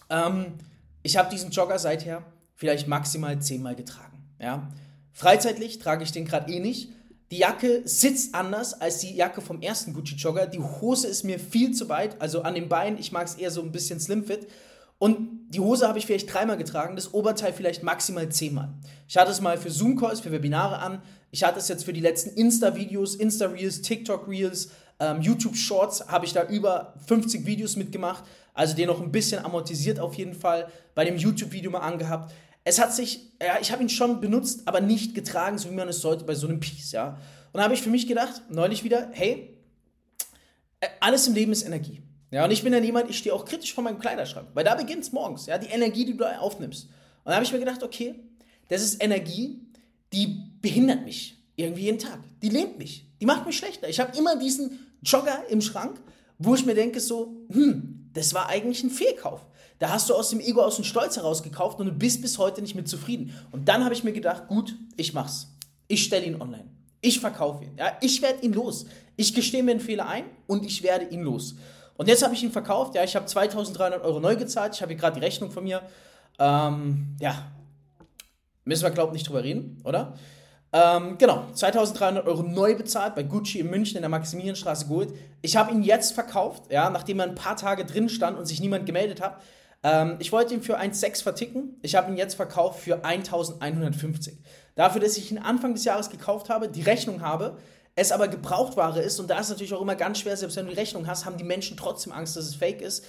ähm, 0.10 0.54
ich 1.02 1.18
habe 1.18 1.30
diesen 1.30 1.52
Jogger 1.52 1.80
seither 1.80 2.24
vielleicht 2.56 2.88
maximal 2.88 3.42
zehnmal 3.42 3.76
getragen. 3.76 4.13
Ja? 4.44 4.68
Freizeitlich 5.14 5.80
trage 5.80 6.04
ich 6.04 6.12
den 6.12 6.26
gerade 6.26 6.52
eh 6.52 6.60
nicht. 6.60 6.90
Die 7.32 7.38
Jacke 7.40 7.82
sitzt 7.86 8.36
anders 8.36 8.80
als 8.80 9.00
die 9.00 9.16
Jacke 9.16 9.42
vom 9.42 9.62
ersten 9.62 9.94
Gucci 9.94 10.16
Jogger. 10.16 10.46
Die 10.46 10.60
Hose 10.60 11.08
ist 11.08 11.24
mir 11.24 11.40
viel 11.40 11.72
zu 11.72 11.90
weit, 11.90 12.22
also 12.22 12.42
an 12.42 12.54
den 12.54 12.70
Beinen. 12.70 13.00
Ich 13.00 13.12
mag 13.12 13.26
es 13.26 13.36
eher 13.36 13.50
so 13.50 13.62
ein 13.62 13.72
bisschen 13.72 14.00
slim 14.00 14.26
fit. 14.26 14.48
Und 15.00 15.50
die 15.50 15.60
Hose 15.60 15.88
habe 15.88 15.98
ich 15.98 16.06
vielleicht 16.06 16.32
dreimal 16.32 16.58
getragen, 16.58 16.96
das 16.96 17.14
Oberteil 17.14 17.54
vielleicht 17.54 17.84
maximal 17.84 18.30
zehnmal. 18.30 18.70
Ich 19.08 19.18
hatte 19.18 19.32
es 19.32 19.42
mal 19.42 19.58
für 19.58 19.72
Zoom-Calls, 19.72 20.20
für 20.20 20.32
Webinare 20.32 20.80
an. 20.80 21.02
Ich 21.32 21.44
hatte 21.44 21.60
es 21.60 21.68
jetzt 21.68 21.86
für 21.86 21.94
die 21.94 22.00
letzten 22.00 22.30
Insta-Videos, 22.30 23.16
Insta-Reels, 23.16 23.82
TikTok-Reels, 23.82 24.70
ähm, 25.00 25.22
YouTube-Shorts, 25.22 26.08
habe 26.08 26.26
ich 26.26 26.34
da 26.34 26.48
über 26.48 26.94
50 27.08 27.46
Videos 27.46 27.76
mitgemacht. 27.76 28.24
Also 28.54 28.76
den 28.76 28.88
noch 28.88 29.02
ein 29.02 29.12
bisschen 29.12 29.44
amortisiert 29.44 30.00
auf 30.00 30.14
jeden 30.14 30.36
Fall. 30.36 30.68
Bei 30.94 31.04
dem 31.04 31.18
YouTube-Video 31.18 31.72
mal 31.72 31.80
angehabt. 31.80 32.32
Es 32.64 32.80
hat 32.80 32.94
sich, 32.94 33.32
ja, 33.42 33.58
ich 33.62 33.72
habe 33.72 33.82
ihn 33.82 33.90
schon 33.90 34.22
benutzt, 34.22 34.62
aber 34.66 34.80
nicht 34.80 35.16
getragen, 35.16 35.58
so 35.58 35.70
wie 35.70 35.76
man 35.76 35.90
es 35.90 36.00
sollte 36.00 36.24
bei 36.24 36.36
so 36.36 36.48
einem 36.48 36.60
Piece, 36.60 36.92
ja. 36.94 37.20
Und 37.52 37.58
da 37.58 37.64
habe 37.64 37.74
ich 37.74 37.82
für 37.82 37.90
mich 37.90 38.08
gedacht, 38.08 38.42
neulich 38.50 38.84
wieder, 38.84 39.10
hey, 39.12 39.58
äh, 40.80 40.88
alles 41.00 41.28
im 41.28 41.34
Leben 41.34 41.52
ist 41.52 41.64
Energie. 41.64 42.02
Ja, 42.32 42.46
und 42.46 42.52
ich 42.52 42.64
bin 42.64 42.74
dann 42.74 42.84
jemand, 42.84 43.10
ich 43.10 43.20
stehe 43.20 43.36
auch 43.36 43.46
kritisch 43.46 43.74
vor 43.74 43.84
meinem 43.84 44.00
Kleiderschrank, 44.00 44.48
weil 44.54 44.64
da 44.64 44.74
beginnt 44.76 45.04
es 45.04 45.12
morgens, 45.12 45.46
ja, 45.46 45.58
die 45.58 45.68
Energie, 45.68 46.06
die 46.06 46.18
du 46.18 46.26
aufnimmst. 46.40 46.86
Und 46.86 47.30
da 47.30 47.36
habe 47.36 47.46
ich 47.46 47.52
mir 47.52 47.60
gedacht, 47.60 47.84
okay, 47.84 48.16
das 48.70 48.82
ist 48.82 49.04
Energie, 49.04 49.62
die 50.12 50.42
behindert 50.62 51.04
mich 51.04 51.38
irgendwie 51.56 51.84
jeden 51.84 52.00
Tag. 52.00 52.20
Die 52.42 52.50
lähmt 52.50 52.80
mich, 52.80 53.06
die 53.22 53.26
macht 53.26 53.46
mich 53.46 53.58
schlechter. 53.58 53.88
Ich 53.88 54.00
habe 54.00 54.18
immer 54.18 54.36
diesen 54.36 54.80
Jogger 55.04 55.44
im 55.50 55.62
Schrank, 55.62 56.00
wo 56.40 56.56
ich 56.56 56.66
mir 56.66 56.74
denke 56.74 57.00
so, 57.00 57.46
hm, 57.52 57.93
das 58.14 58.34
war 58.34 58.48
eigentlich 58.48 58.84
ein 58.84 58.90
Fehlkauf. 58.90 59.46
Da 59.80 59.90
hast 59.90 60.10
du 60.10 60.16
aus 60.16 60.30
dem 60.30 60.40
Ego, 60.40 60.62
aus 60.62 60.76
dem 60.76 60.86
Stolz 60.86 61.18
heraus 61.18 61.44
gekauft 61.44 61.80
und 61.80 61.88
du 61.88 61.92
bist 61.92 62.22
bis 62.22 62.38
heute 62.38 62.62
nicht 62.62 62.76
mit 62.76 62.88
zufrieden. 62.88 63.34
Und 63.52 63.68
dann 63.68 63.84
habe 63.84 63.94
ich 63.94 64.04
mir 64.04 64.14
gedacht, 64.14 64.48
gut, 64.48 64.76
ich 64.96 65.14
mach's. 65.14 65.48
Ich 65.88 66.04
stelle 66.04 66.26
ihn 66.26 66.42
online. 66.42 66.70
Ich 67.02 67.20
verkaufe 67.20 67.66
ihn. 67.66 67.76
Ja, 67.78 67.98
ich 68.00 68.22
werde 68.22 68.46
ihn 68.46 68.54
los. 68.54 68.86
Ich 69.18 69.34
gestehe 69.34 69.62
mir 69.62 69.72
einen 69.72 69.80
Fehler 69.80 70.08
ein 70.08 70.26
und 70.48 70.66
ich 70.66 70.84
werde 70.84 71.06
ihn 71.06 71.24
los. 71.24 71.56
Und 71.98 72.08
jetzt 72.08 72.24
habe 72.24 72.34
ich 72.34 72.44
ihn 72.44 72.52
verkauft. 72.52 72.96
Ja, 72.96 73.04
ich 73.04 73.16
habe 73.16 73.26
2300 73.26 74.04
Euro 74.04 74.20
neu 74.20 74.36
gezahlt. 74.36 74.74
Ich 74.76 74.82
habe 74.82 74.94
hier 74.94 75.00
gerade 75.00 75.20
die 75.20 75.26
Rechnung 75.26 75.52
von 75.52 75.64
mir. 75.64 75.82
Ähm, 76.40 77.16
ja, 77.20 77.52
müssen 78.64 78.84
wir, 78.84 78.92
glaube 78.92 79.10
ich, 79.10 79.14
nicht 79.14 79.28
drüber 79.28 79.44
reden, 79.44 79.82
oder? 79.84 80.18
Ähm, 80.76 81.20
genau, 81.20 81.46
2300 81.54 82.26
Euro 82.26 82.42
neu 82.42 82.76
bezahlt 82.76 83.14
bei 83.14 83.22
Gucci 83.22 83.60
in 83.60 83.70
München 83.70 83.96
in 83.96 84.02
der 84.02 84.10
Maximilianstraße 84.10 84.88
geholt. 84.88 85.14
Ich 85.44 85.56
habe 85.56 85.72
ihn 85.72 85.84
jetzt 85.84 86.14
verkauft, 86.14 86.64
ja, 86.72 86.90
nachdem 86.90 87.20
er 87.20 87.28
ein 87.28 87.36
paar 87.36 87.56
Tage 87.56 87.86
drin 87.86 88.10
stand 88.10 88.40
und 88.40 88.48
sich 88.48 88.60
niemand 88.60 88.88
gemeldet 88.88 89.22
hat. 89.22 89.40
Ähm, 89.84 90.16
ich 90.18 90.32
wollte 90.32 90.56
ihn 90.56 90.64
für 90.64 90.80
1,6 90.80 91.22
verticken. 91.22 91.76
Ich 91.84 91.94
habe 91.94 92.12
ihn 92.12 92.18
jetzt 92.18 92.34
verkauft 92.34 92.80
für 92.80 93.06
1150. 93.06 94.34
Dafür, 94.74 95.00
dass 95.00 95.16
ich 95.16 95.32
ihn 95.32 95.38
Anfang 95.38 95.74
des 95.74 95.86
Jahres 95.86 96.10
gekauft 96.10 96.50
habe, 96.50 96.68
die 96.68 96.82
Rechnung 96.82 97.22
habe, 97.22 97.58
es 97.96 98.12
aber 98.12 98.28
Gebrauchtware 98.28 99.02
ist, 99.02 99.20
und 99.20 99.30
da 99.30 99.40
ist 99.40 99.50
natürlich 99.50 99.76
auch 99.76 99.82
immer 99.82 99.96
ganz 99.96 100.18
schwer, 100.18 100.36
selbst 100.36 100.58
wenn 100.58 100.66
du 100.66 100.72
die 100.72 100.80
Rechnung 100.80 101.06
hast, 101.06 101.26
haben 101.26 101.38
die 101.38 101.44
Menschen 101.44 101.78
trotzdem 101.78 102.12
Angst, 102.12 102.36
dass 102.36 102.46
es 102.46 102.56
fake 102.56 102.82
ist, 102.82 103.06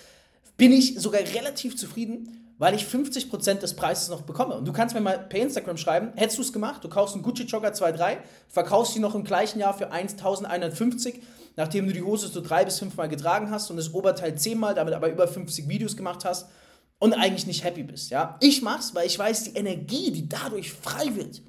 bin 0.59 0.73
ich 0.73 1.01
sogar 1.01 1.23
relativ 1.23 1.79
zufrieden, 1.79 2.44
weil 2.59 2.75
ich 2.75 2.85
50% 2.85 3.55
des 3.55 3.75
Preises 3.75 4.09
noch 4.09 4.23
bekomme. 4.23 4.56
Und 4.56 4.67
du 4.67 4.73
kannst 4.73 4.95
mir 4.95 5.01
mal 5.01 5.19
per 5.19 5.41
Instagram 5.41 5.77
schreiben, 5.77 6.12
hättest 6.15 6.39
du 6.39 6.43
es 6.43 6.53
gemacht, 6.53 6.85
du 6.85 6.89
kaufst 6.89 7.15
einen 7.15 7.25
Gucci 7.25 7.45
Jogger 7.45 7.73
2.3, 7.73 8.19
verkaufst 8.49 8.95
ihn 8.97 9.03
noch 9.03 9.15
im 9.15 9.25
gleichen 9.25 9.59
Jahr 9.59 9.75
für 9.75 9.93
1.150, 9.93 11.21
nachdem 11.56 11.87
du 11.87 11.93
die 11.93 12.03
Hose 12.03 12.29
so 12.29 12.41
drei 12.41 12.65
bis 12.65 12.79
fünfmal 12.79 13.09
getragen 13.09 13.51
hast 13.51 13.71
und 13.71 13.77
das 13.77 13.93
Oberteil 13.93 14.37
zehnmal, 14.37 14.75
damit 14.75 14.95
aber 14.95 15.11
über 15.11 15.27
50 15.27 15.69
Videos 15.69 15.97
gemacht 15.97 16.25
hast 16.25 16.49
und 16.99 17.12
eigentlich 17.12 17.47
nicht 17.47 17.65
happy 17.65 17.83
bist. 17.83 18.11
Ja? 18.11 18.37
Ich 18.41 18.62
mach's, 18.62 18.95
weil 18.95 19.06
ich 19.06 19.19
weiß, 19.19 19.45
die 19.45 19.56
Energie, 19.56 20.11
die 20.12 20.29
dadurch 20.29 20.73
frei 20.73 21.15
wird, 21.15 21.43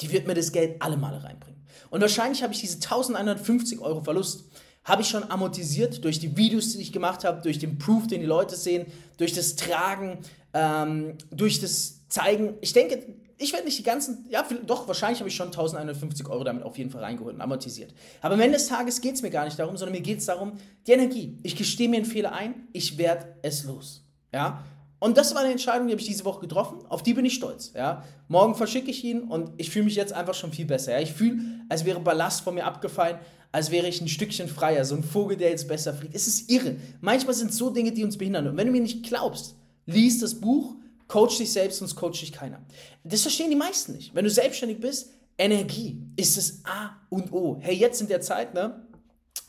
die 0.00 0.12
wird 0.12 0.26
mir 0.26 0.34
das 0.34 0.52
Geld 0.52 0.80
alle 0.80 0.96
Male 0.96 1.22
reinbringen. 1.22 1.60
Und 1.90 2.00
wahrscheinlich 2.00 2.42
habe 2.42 2.52
ich 2.52 2.60
diese 2.60 2.76
1150 2.76 3.80
Euro 3.80 4.02
Verlust, 4.02 4.44
habe 4.84 5.02
ich 5.02 5.08
schon 5.08 5.30
amortisiert 5.30 6.04
durch 6.04 6.20
die 6.20 6.36
Videos, 6.36 6.72
die 6.72 6.80
ich 6.80 6.92
gemacht 6.92 7.24
habe, 7.24 7.42
durch 7.42 7.58
den 7.58 7.78
Proof, 7.78 8.06
den 8.06 8.20
die 8.20 8.26
Leute 8.26 8.56
sehen, 8.56 8.86
durch 9.18 9.34
das 9.34 9.56
Tragen, 9.56 10.18
ähm, 10.54 11.14
durch 11.30 11.60
das 11.60 12.06
Zeigen. 12.08 12.54
Ich 12.60 12.72
denke, 12.72 13.04
ich 13.38 13.52
werde 13.52 13.64
nicht 13.64 13.78
die 13.78 13.82
ganzen, 13.82 14.26
ja, 14.28 14.46
doch, 14.66 14.86
wahrscheinlich 14.86 15.20
habe 15.20 15.28
ich 15.28 15.34
schon 15.34 15.46
1150 15.46 16.28
Euro 16.28 16.44
damit 16.44 16.62
auf 16.62 16.76
jeden 16.76 16.90
Fall 16.90 17.02
reingeholt 17.02 17.34
und 17.34 17.40
amortisiert. 17.40 17.94
Aber 18.20 18.34
am 18.34 18.40
Ende 18.40 18.58
des 18.58 18.66
Tages 18.66 19.00
geht 19.00 19.14
es 19.14 19.22
mir 19.22 19.30
gar 19.30 19.44
nicht 19.44 19.58
darum, 19.58 19.76
sondern 19.76 19.96
mir 19.96 20.02
geht 20.02 20.18
es 20.18 20.26
darum, 20.26 20.52
die 20.86 20.92
Energie. 20.92 21.38
Ich 21.42 21.56
gestehe 21.56 21.88
mir 21.88 21.96
einen 21.96 22.04
Fehler 22.04 22.32
ein, 22.32 22.68
ich 22.72 22.98
werde 22.98 23.36
es 23.42 23.64
los. 23.64 24.04
Ja, 24.32 24.62
und 25.00 25.16
das 25.16 25.34
war 25.34 25.40
eine 25.40 25.50
Entscheidung, 25.50 25.86
die 25.86 25.94
habe 25.94 26.00
ich 26.00 26.06
diese 26.06 26.26
Woche 26.26 26.40
getroffen. 26.40 26.84
Auf 26.90 27.02
die 27.02 27.14
bin 27.14 27.24
ich 27.24 27.34
stolz. 27.34 27.72
Ja? 27.74 28.04
Morgen 28.28 28.54
verschicke 28.54 28.90
ich 28.90 29.02
ihn 29.02 29.22
und 29.22 29.50
ich 29.56 29.70
fühle 29.70 29.86
mich 29.86 29.96
jetzt 29.96 30.12
einfach 30.12 30.34
schon 30.34 30.52
viel 30.52 30.66
besser. 30.66 30.92
Ja? 30.92 31.00
Ich 31.00 31.12
fühle, 31.12 31.42
als 31.70 31.86
wäre 31.86 32.00
Ballast 32.00 32.42
von 32.42 32.54
mir 32.54 32.66
abgefallen, 32.66 33.18
als 33.50 33.70
wäre 33.70 33.88
ich 33.88 34.00
ein 34.02 34.08
Stückchen 34.08 34.46
freier, 34.46 34.84
so 34.84 34.94
ein 34.94 35.02
Vogel, 35.02 35.38
der 35.38 35.50
jetzt 35.50 35.66
besser 35.66 35.94
fliegt. 35.94 36.14
Es 36.14 36.26
ist 36.26 36.50
irre. 36.50 36.76
Manchmal 37.00 37.34
sind 37.34 37.52
so 37.52 37.70
Dinge, 37.70 37.92
die 37.92 38.04
uns 38.04 38.18
behindern. 38.18 38.46
Und 38.46 38.56
wenn 38.58 38.66
du 38.66 38.72
mir 38.72 38.82
nicht 38.82 39.02
glaubst, 39.02 39.56
lies 39.86 40.18
das 40.20 40.34
Buch, 40.34 40.74
coach 41.08 41.38
dich 41.38 41.52
selbst, 41.52 41.78
sonst 41.78 41.96
coach 41.96 42.20
dich 42.20 42.32
keiner. 42.32 42.60
Das 43.04 43.22
verstehen 43.22 43.50
die 43.50 43.56
meisten 43.56 43.92
nicht. 43.92 44.14
Wenn 44.14 44.24
du 44.24 44.30
selbstständig 44.30 44.80
bist, 44.80 45.10
Energie 45.36 46.02
ist 46.16 46.36
das 46.36 46.60
A 46.64 46.90
und 47.08 47.32
O. 47.32 47.58
Hey, 47.60 47.74
jetzt 47.74 48.00
in 48.00 48.08
der 48.08 48.20
Zeit, 48.20 48.54
ne, 48.54 48.86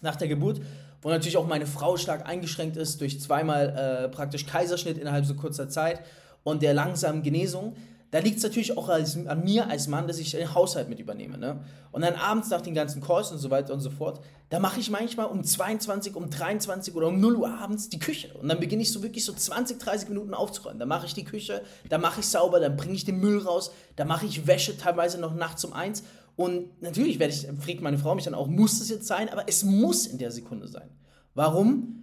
nach 0.01 0.15
der 0.15 0.27
Geburt, 0.27 0.61
wo 1.01 1.09
natürlich 1.09 1.37
auch 1.37 1.47
meine 1.47 1.67
Frau 1.67 1.97
stark 1.97 2.27
eingeschränkt 2.27 2.77
ist 2.77 3.01
durch 3.01 3.19
zweimal 3.19 3.69
äh, 3.69 4.09
praktisch 4.09 4.45
Kaiserschnitt 4.45 4.97
innerhalb 4.97 5.25
so 5.25 5.35
kurzer 5.35 5.69
Zeit 5.69 6.01
und 6.43 6.61
der 6.61 6.73
langsamen 6.73 7.23
Genesung. 7.23 7.75
Da 8.11 8.19
liegt 8.19 8.37
es 8.37 8.43
natürlich 8.43 8.77
auch 8.77 8.89
als, 8.89 9.15
an 9.25 9.43
mir 9.43 9.69
als 9.69 9.87
Mann, 9.87 10.05
dass 10.05 10.19
ich 10.19 10.31
den 10.31 10.53
Haushalt 10.53 10.89
mit 10.89 10.99
übernehme. 10.99 11.37
Ne? 11.37 11.63
Und 11.93 12.01
dann 12.01 12.15
abends 12.15 12.49
nach 12.49 12.59
den 12.59 12.73
ganzen 12.73 13.01
Calls 13.01 13.31
und 13.31 13.37
so 13.37 13.49
weiter 13.49 13.73
und 13.73 13.79
so 13.79 13.89
fort, 13.89 14.21
da 14.49 14.59
mache 14.59 14.81
ich 14.81 14.89
manchmal 14.89 15.27
um 15.27 15.45
22, 15.45 16.13
um 16.15 16.29
23 16.29 16.93
oder 16.93 17.07
um 17.07 17.21
0 17.21 17.37
Uhr 17.37 17.57
abends 17.57 17.87
die 17.87 17.99
Küche. 17.99 18.33
Und 18.33 18.49
dann 18.49 18.59
beginne 18.59 18.81
ich 18.81 18.91
so 18.91 19.01
wirklich 19.01 19.23
so 19.23 19.31
20, 19.31 19.79
30 19.79 20.09
Minuten 20.09 20.33
aufzuräumen. 20.33 20.77
Da 20.77 20.85
mache 20.85 21.05
ich 21.05 21.13
die 21.13 21.23
Küche, 21.23 21.61
da 21.87 21.97
mache 21.97 22.19
ich 22.19 22.27
sauber, 22.27 22.59
dann 22.59 22.75
bringe 22.75 22.95
ich 22.95 23.05
den 23.05 23.21
Müll 23.21 23.39
raus, 23.39 23.71
da 23.95 24.03
mache 24.03 24.25
ich 24.25 24.45
Wäsche 24.45 24.77
teilweise 24.77 25.17
noch 25.17 25.33
nachts 25.33 25.63
um 25.63 25.71
eins. 25.71 26.03
Und 26.35 26.81
natürlich 26.81 27.17
werde 27.17 27.33
ich, 27.33 27.47
fragt 27.63 27.79
meine 27.79 27.97
Frau 27.97 28.13
mich 28.13 28.25
dann 28.25 28.33
auch, 28.33 28.47
muss 28.47 28.79
das 28.79 28.89
jetzt 28.89 29.07
sein? 29.07 29.29
Aber 29.29 29.47
es 29.47 29.63
muss 29.63 30.05
in 30.05 30.17
der 30.17 30.31
Sekunde 30.31 30.67
sein. 30.67 30.89
Warum? 31.33 31.97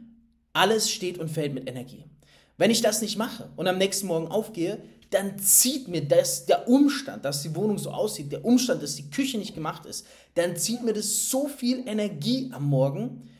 Alles 0.55 0.91
steht 0.91 1.19
und 1.19 1.29
fällt 1.29 1.53
mit 1.53 1.69
Energie. 1.69 2.07
Wenn 2.59 2.71
ich 2.71 2.83
das 2.83 3.00
nicht 3.00 3.17
mache 3.17 3.49
und 3.57 3.67
am 3.67 3.79
nächsten 3.79 4.09
Morgen 4.09 4.29
aufgehe, 4.29 4.83
dann 5.11 5.38
zieht 5.38 5.88
mir 5.88 6.07
das, 6.07 6.45
der 6.45 6.69
Umstand, 6.69 7.25
dass 7.25 7.43
die 7.43 7.55
Wohnung 7.55 7.79
so 7.79 7.91
aussieht, 7.91 8.31
der 8.31 8.45
Umstand, 8.45 8.83
dass 8.83 8.97
die 8.97 9.11
Küche 9.11 9.38
nicht 9.38 9.55
gemacht 9.55 9.87
ist, 9.87 10.07
dann 10.35 10.57
zieht 10.57 10.83
mir 10.83 10.93
das 10.93 11.31
so 11.31 11.49
viel 11.49 11.88
Energie 11.88 12.50
am 12.53 12.65
Morgen, 12.69 13.31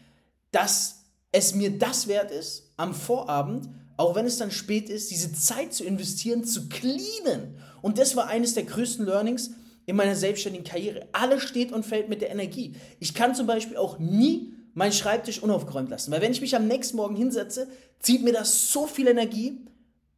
dass 0.51 1.03
es 1.31 1.55
mir 1.55 1.79
das 1.79 2.09
wert 2.09 2.31
ist, 2.31 2.73
am 2.79 2.95
Vorabend, 2.95 3.69
auch 3.99 4.15
wenn 4.15 4.25
es 4.25 4.39
dann 4.39 4.51
spät 4.51 4.89
ist, 4.89 5.11
diese 5.11 5.33
Zeit 5.35 5.75
zu 5.75 5.85
investieren, 5.85 6.45
zu 6.45 6.69
cleanen. 6.69 7.59
Und 7.83 7.99
das 7.99 8.17
war 8.17 8.29
eines 8.29 8.55
der 8.55 8.63
größten 8.63 9.05
Learnings 9.05 9.51
in 9.85 9.97
meiner 9.97 10.15
selbstständigen 10.15 10.67
Karriere. 10.67 11.09
Alles 11.13 11.43
steht 11.43 11.73
und 11.73 11.85
fällt 11.85 12.09
mit 12.09 12.23
der 12.23 12.31
Energie. 12.31 12.77
Ich 13.01 13.15
kann 13.15 13.35
zum 13.35 13.47
Beispiel 13.47 13.77
auch 13.77 13.99
nie 13.99 14.55
meinen 14.79 14.93
Schreibtisch 14.93 15.43
unaufgeräumt 15.43 15.91
lassen, 15.91 16.13
weil 16.13 16.23
wenn 16.23 16.33
ich 16.33 16.41
mich 16.41 16.55
am 16.55 16.69
nächsten 16.69 16.97
Morgen 16.97 17.17
hinsetze, 17.17 17.69
zieht 17.99 18.23
mir 18.23 18.33
das 18.33 18.73
so 18.73 18.87
viel 18.87 19.09
Energie, 19.09 19.61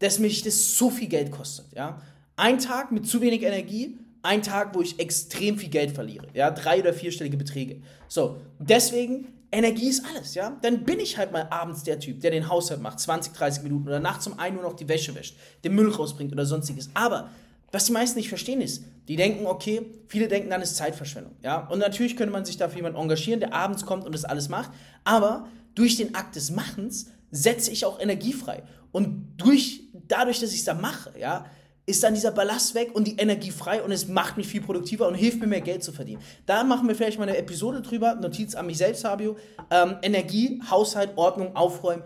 dass 0.01 0.19
mich 0.19 0.43
das 0.43 0.77
so 0.77 0.91
viel 0.91 1.09
Geld 1.09 1.31
kostet. 1.31 1.73
Ja? 1.75 2.01
Ein 2.37 2.59
Tag 2.59 2.93
mit 2.93 3.07
zu 3.07 3.23
wenig 3.23 3.43
Energie, 3.43 3.99
ein 4.23 4.43
Tag, 4.43 4.75
wo 4.75 4.83
ich 4.83 5.01
extrem 5.01 5.57
viel 5.57 5.71
Geld 5.71 5.93
verliere. 5.93 6.27
Ja? 6.35 6.51
Drei- 6.51 6.81
oder 6.81 6.93
vierstellige 6.93 7.39
Beträge. 7.39 7.81
So, 8.07 8.37
deswegen, 8.59 9.29
Energie 9.51 9.89
ist 9.89 10.05
alles. 10.05 10.35
Ja? 10.35 10.59
Dann 10.61 10.85
bin 10.85 11.01
ich 11.01 11.17
halt 11.17 11.33
mal 11.33 11.49
abends 11.51 11.83
der 11.83 11.99
Typ, 11.99 12.21
der 12.21 12.31
den 12.31 12.51
Haushalt 12.51 12.83
macht, 12.83 13.01
20, 13.01 13.33
30 13.33 13.63
Minuten 13.63 13.89
oder 13.89 13.99
nachts 13.99 14.27
um 14.27 14.39
1 14.39 14.59
Uhr 14.59 14.63
noch 14.63 14.75
die 14.75 14.89
Wäsche 14.89 15.15
wäscht, 15.15 15.37
den 15.65 15.75
Müll 15.75 15.91
rausbringt 15.91 16.33
oder 16.33 16.45
sonstiges. 16.45 16.91
Aber 16.93 17.31
was 17.73 17.85
die 17.85 17.93
meisten 17.93 18.19
nicht 18.19 18.29
verstehen 18.29 18.61
ist, 18.61 18.83
die 19.09 19.17
denken, 19.17 19.47
okay, 19.47 19.83
viele 20.09 20.29
denken 20.29 20.51
dann 20.51 20.63
ist 20.63 20.77
Zeitverschwendung. 20.77 21.35
Ja? 21.43 21.67
Und 21.69 21.79
natürlich 21.79 22.17
könnte 22.17 22.33
man 22.33 22.45
sich 22.45 22.57
dafür 22.57 22.77
jemand 22.77 22.97
engagieren, 22.97 23.41
der 23.41 23.55
abends 23.55 23.87
kommt 23.87 24.05
und 24.05 24.15
das 24.15 24.25
alles 24.25 24.49
macht. 24.49 24.71
Aber 25.05 25.49
durch 25.75 25.97
den 25.97 26.15
Akt 26.15 26.37
des 26.37 26.51
Machens 26.51 27.11
setze 27.31 27.71
ich 27.71 27.85
auch 27.85 28.01
Energie 28.01 28.33
frei. 28.33 28.63
Und 28.93 29.35
durch, 29.37 29.83
dadurch, 30.09 30.41
dass 30.41 30.53
ich 30.53 30.61
es 30.61 30.65
da 30.65 30.75
mache, 30.75 31.13
ja, 31.19 31.47
ist 31.87 32.03
dann 32.03 32.15
dieser 32.15 32.31
Ballast 32.31 32.75
weg 32.75 32.91
und 32.95 33.07
die 33.07 33.17
Energie 33.17 33.51
frei 33.51 33.83
und 33.83 33.91
es 33.91 34.07
macht 34.07 34.37
mich 34.37 34.47
viel 34.47 34.61
produktiver 34.61 35.09
und 35.09 35.15
hilft 35.15 35.41
mir 35.41 35.47
mehr 35.47 35.61
Geld 35.61 35.83
zu 35.83 35.93
verdienen. 35.93 36.23
Da 36.47 36.63
machen 36.63 36.87
wir 36.87 36.95
vielleicht 36.95 37.19
mal 37.19 37.29
eine 37.29 37.37
Episode 37.37 37.83
drüber, 37.83 38.15
Notiz 38.15 38.55
an 38.55 38.67
mich 38.67 38.79
selbst, 38.79 39.03
Fabio. 39.03 39.37
Ähm, 39.71 39.97
Energie, 40.03 40.63
Haushalt, 40.71 41.17
Ordnung, 41.17 41.57
Aufräumen, 41.57 42.03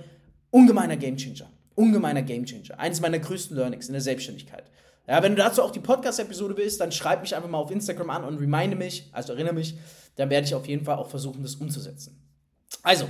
ungemeiner 0.50 0.96
Gamechanger. 0.96 1.50
Ungemeiner 1.74 2.22
Gamechanger. 2.22 2.78
Eines 2.78 3.00
meiner 3.00 3.18
größten 3.18 3.56
Learnings 3.56 3.88
in 3.88 3.92
der 3.92 4.00
Selbstständigkeit. 4.00 4.64
Ja, 5.06 5.22
wenn 5.22 5.36
du 5.36 5.42
dazu 5.42 5.62
auch 5.62 5.70
die 5.70 5.80
Podcast-Episode 5.80 6.56
willst, 6.56 6.80
dann 6.80 6.90
schreib 6.92 7.20
mich 7.20 7.34
einfach 7.36 7.48
mal 7.48 7.58
auf 7.58 7.70
Instagram 7.70 8.10
an 8.10 8.24
und 8.24 8.38
reminde 8.38 8.76
mich, 8.76 9.10
also 9.12 9.34
erinnere 9.34 9.54
mich, 9.54 9.74
dann 10.16 10.30
werde 10.30 10.46
ich 10.46 10.54
auf 10.54 10.66
jeden 10.66 10.84
Fall 10.84 10.96
auch 10.96 11.08
versuchen, 11.08 11.42
das 11.42 11.56
umzusetzen. 11.56 12.20
Also, 12.82 13.06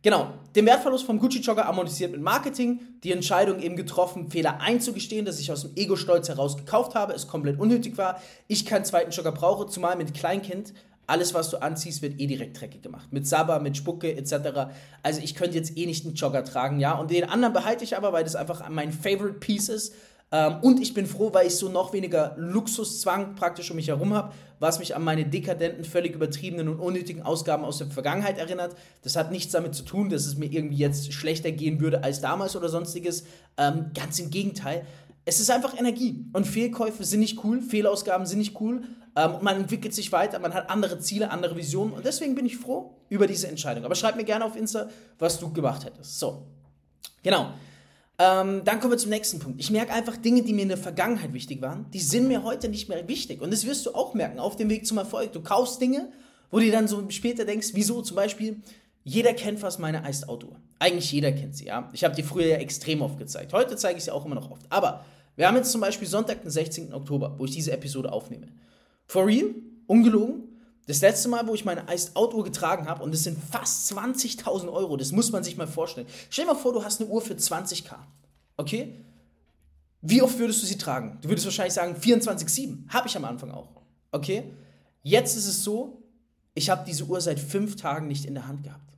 Genau, 0.00 0.32
den 0.54 0.64
Wertverlust 0.64 1.04
vom 1.04 1.18
Gucci-Jogger 1.18 1.66
amortisiert 1.66 2.12
mit 2.12 2.22
Marketing, 2.22 2.80
die 3.02 3.10
Entscheidung 3.10 3.58
eben 3.58 3.74
getroffen, 3.74 4.30
Fehler 4.30 4.60
einzugestehen, 4.60 5.24
dass 5.24 5.40
ich 5.40 5.50
aus 5.50 5.62
dem 5.62 5.72
Ego-Stolz 5.74 6.28
heraus 6.28 6.56
gekauft 6.56 6.94
habe, 6.94 7.14
es 7.14 7.26
komplett 7.26 7.58
unnötig 7.58 7.98
war, 7.98 8.22
ich 8.46 8.64
keinen 8.64 8.84
zweiten 8.84 9.10
Jogger 9.10 9.32
brauche, 9.32 9.66
zumal 9.66 9.96
mit 9.96 10.14
Kleinkind, 10.14 10.72
alles 11.08 11.34
was 11.34 11.50
du 11.50 11.56
anziehst, 11.56 12.00
wird 12.00 12.20
eh 12.20 12.28
direkt 12.28 12.60
dreckig 12.60 12.82
gemacht. 12.82 13.12
Mit 13.12 13.26
Sabber, 13.26 13.58
mit 13.58 13.76
Spucke 13.76 14.14
etc. 14.14 14.70
Also 15.02 15.20
ich 15.20 15.34
könnte 15.34 15.56
jetzt 15.56 15.76
eh 15.76 15.86
nicht 15.86 16.04
einen 16.04 16.14
Jogger 16.14 16.44
tragen, 16.44 16.78
ja. 16.78 16.92
Und 16.92 17.10
den 17.10 17.24
anderen 17.24 17.54
behalte 17.54 17.82
ich 17.82 17.96
aber, 17.96 18.12
weil 18.12 18.24
das 18.24 18.36
einfach 18.36 18.68
mein 18.68 18.92
Favorite 18.92 19.38
Piece 19.40 19.70
ist. 19.70 19.94
Ähm, 20.30 20.58
und 20.60 20.80
ich 20.80 20.92
bin 20.92 21.06
froh, 21.06 21.32
weil 21.32 21.46
ich 21.46 21.56
so 21.56 21.68
noch 21.68 21.92
weniger 21.92 22.34
Luxuszwang 22.36 23.34
praktisch 23.34 23.70
um 23.70 23.76
mich 23.76 23.88
herum 23.88 24.12
habe, 24.12 24.32
was 24.58 24.78
mich 24.78 24.94
an 24.94 25.02
meine 25.02 25.24
dekadenten, 25.24 25.84
völlig 25.84 26.14
übertriebenen 26.14 26.68
und 26.68 26.80
unnötigen 26.80 27.22
Ausgaben 27.22 27.64
aus 27.64 27.78
der 27.78 27.86
Vergangenheit 27.86 28.38
erinnert. 28.38 28.76
Das 29.02 29.16
hat 29.16 29.30
nichts 29.30 29.52
damit 29.52 29.74
zu 29.74 29.84
tun, 29.84 30.10
dass 30.10 30.26
es 30.26 30.36
mir 30.36 30.52
irgendwie 30.52 30.76
jetzt 30.76 31.12
schlechter 31.12 31.50
gehen 31.50 31.80
würde 31.80 32.04
als 32.04 32.20
damals 32.20 32.56
oder 32.56 32.68
sonstiges. 32.68 33.24
Ähm, 33.56 33.90
ganz 33.94 34.18
im 34.18 34.30
Gegenteil. 34.30 34.84
Es 35.24 35.40
ist 35.40 35.50
einfach 35.50 35.78
Energie. 35.78 36.26
Und 36.32 36.46
Fehlkäufe 36.46 37.04
sind 37.04 37.20
nicht 37.20 37.42
cool, 37.44 37.62
Fehlausgaben 37.62 38.26
sind 38.26 38.38
nicht 38.38 38.60
cool. 38.60 38.82
Ähm, 39.16 39.32
man 39.40 39.56
entwickelt 39.56 39.94
sich 39.94 40.12
weiter, 40.12 40.38
man 40.40 40.52
hat 40.52 40.68
andere 40.68 40.98
Ziele, 40.98 41.30
andere 41.30 41.56
Visionen. 41.56 41.94
Und 41.94 42.04
deswegen 42.04 42.34
bin 42.34 42.44
ich 42.44 42.56
froh 42.58 42.96
über 43.08 43.26
diese 43.26 43.48
Entscheidung. 43.48 43.84
Aber 43.84 43.94
schreib 43.94 44.16
mir 44.16 44.24
gerne 44.24 44.44
auf 44.44 44.56
Insta, 44.56 44.88
was 45.18 45.38
du 45.40 45.50
gemacht 45.52 45.86
hättest. 45.86 46.18
So, 46.18 46.46
genau. 47.22 47.52
Ähm, 48.20 48.62
dann 48.64 48.80
kommen 48.80 48.92
wir 48.92 48.98
zum 48.98 49.10
nächsten 49.10 49.38
Punkt. 49.38 49.60
Ich 49.60 49.70
merke 49.70 49.92
einfach 49.92 50.16
Dinge, 50.16 50.42
die 50.42 50.52
mir 50.52 50.62
in 50.62 50.68
der 50.68 50.76
Vergangenheit 50.76 51.32
wichtig 51.32 51.62
waren, 51.62 51.86
die 51.92 52.00
sind 52.00 52.26
mir 52.26 52.42
heute 52.42 52.68
nicht 52.68 52.88
mehr 52.88 53.06
wichtig. 53.06 53.40
Und 53.40 53.52
das 53.52 53.64
wirst 53.64 53.86
du 53.86 53.94
auch 53.94 54.14
merken 54.14 54.40
auf 54.40 54.56
dem 54.56 54.68
Weg 54.70 54.86
zum 54.86 54.98
Erfolg. 54.98 55.32
Du 55.32 55.40
kaufst 55.40 55.80
Dinge, 55.80 56.10
wo 56.50 56.58
du 56.58 56.70
dann 56.70 56.88
so 56.88 57.08
später 57.10 57.44
denkst, 57.44 57.68
wieso 57.74 58.02
zum 58.02 58.16
Beispiel, 58.16 58.60
jeder 59.04 59.32
kennt 59.34 59.60
fast 59.60 59.78
meine 59.78 60.02
Iced 60.08 60.28
Outdoor. 60.28 60.56
Eigentlich 60.80 61.12
jeder 61.12 61.30
kennt 61.32 61.56
sie, 61.56 61.66
ja. 61.66 61.88
Ich 61.92 62.04
habe 62.04 62.14
die 62.14 62.22
früher 62.22 62.46
ja 62.46 62.56
extrem 62.56 63.02
oft 63.02 63.18
gezeigt. 63.18 63.52
Heute 63.52 63.76
zeige 63.76 63.98
ich 63.98 64.04
sie 64.04 64.10
auch 64.10 64.26
immer 64.26 64.34
noch 64.34 64.50
oft. 64.50 64.66
Aber 64.68 65.04
wir 65.36 65.46
haben 65.46 65.56
jetzt 65.56 65.70
zum 65.70 65.80
Beispiel 65.80 66.08
Sonntag, 66.08 66.42
den 66.42 66.50
16. 66.50 66.92
Oktober, 66.92 67.34
wo 67.38 67.44
ich 67.44 67.52
diese 67.52 67.70
Episode 67.70 68.12
aufnehme. 68.12 68.48
For 69.06 69.26
real, 69.26 69.54
ungelogen, 69.86 70.47
das 70.88 71.02
letzte 71.02 71.28
Mal, 71.28 71.46
wo 71.46 71.54
ich 71.54 71.66
meine 71.66 71.84
Iced 71.92 72.16
Out 72.16 72.32
getragen 72.44 72.88
habe, 72.88 73.04
und 73.04 73.12
das 73.12 73.22
sind 73.22 73.38
fast 73.38 73.92
20.000 73.92 74.72
Euro, 74.72 74.96
das 74.96 75.12
muss 75.12 75.30
man 75.30 75.44
sich 75.44 75.58
mal 75.58 75.66
vorstellen. 75.66 76.06
Stell 76.30 76.46
dir 76.46 76.54
mal 76.54 76.58
vor, 76.58 76.72
du 76.72 76.82
hast 76.82 77.00
eine 77.00 77.10
Uhr 77.10 77.20
für 77.20 77.34
20k. 77.34 77.94
Okay? 78.56 78.94
Wie 80.00 80.22
oft 80.22 80.38
würdest 80.38 80.62
du 80.62 80.66
sie 80.66 80.78
tragen? 80.78 81.18
Du 81.20 81.28
würdest 81.28 81.44
wahrscheinlich 81.44 81.74
sagen 81.74 81.94
24,7. 81.94 82.88
Habe 82.88 83.06
ich 83.06 83.16
am 83.18 83.26
Anfang 83.26 83.50
auch. 83.50 83.68
Okay? 84.12 84.44
Jetzt 85.02 85.36
ist 85.36 85.46
es 85.46 85.62
so, 85.62 86.02
ich 86.54 86.70
habe 86.70 86.84
diese 86.86 87.04
Uhr 87.04 87.20
seit 87.20 87.38
fünf 87.38 87.76
Tagen 87.76 88.08
nicht 88.08 88.24
in 88.24 88.32
der 88.32 88.48
Hand 88.48 88.62
gehabt. 88.64 88.94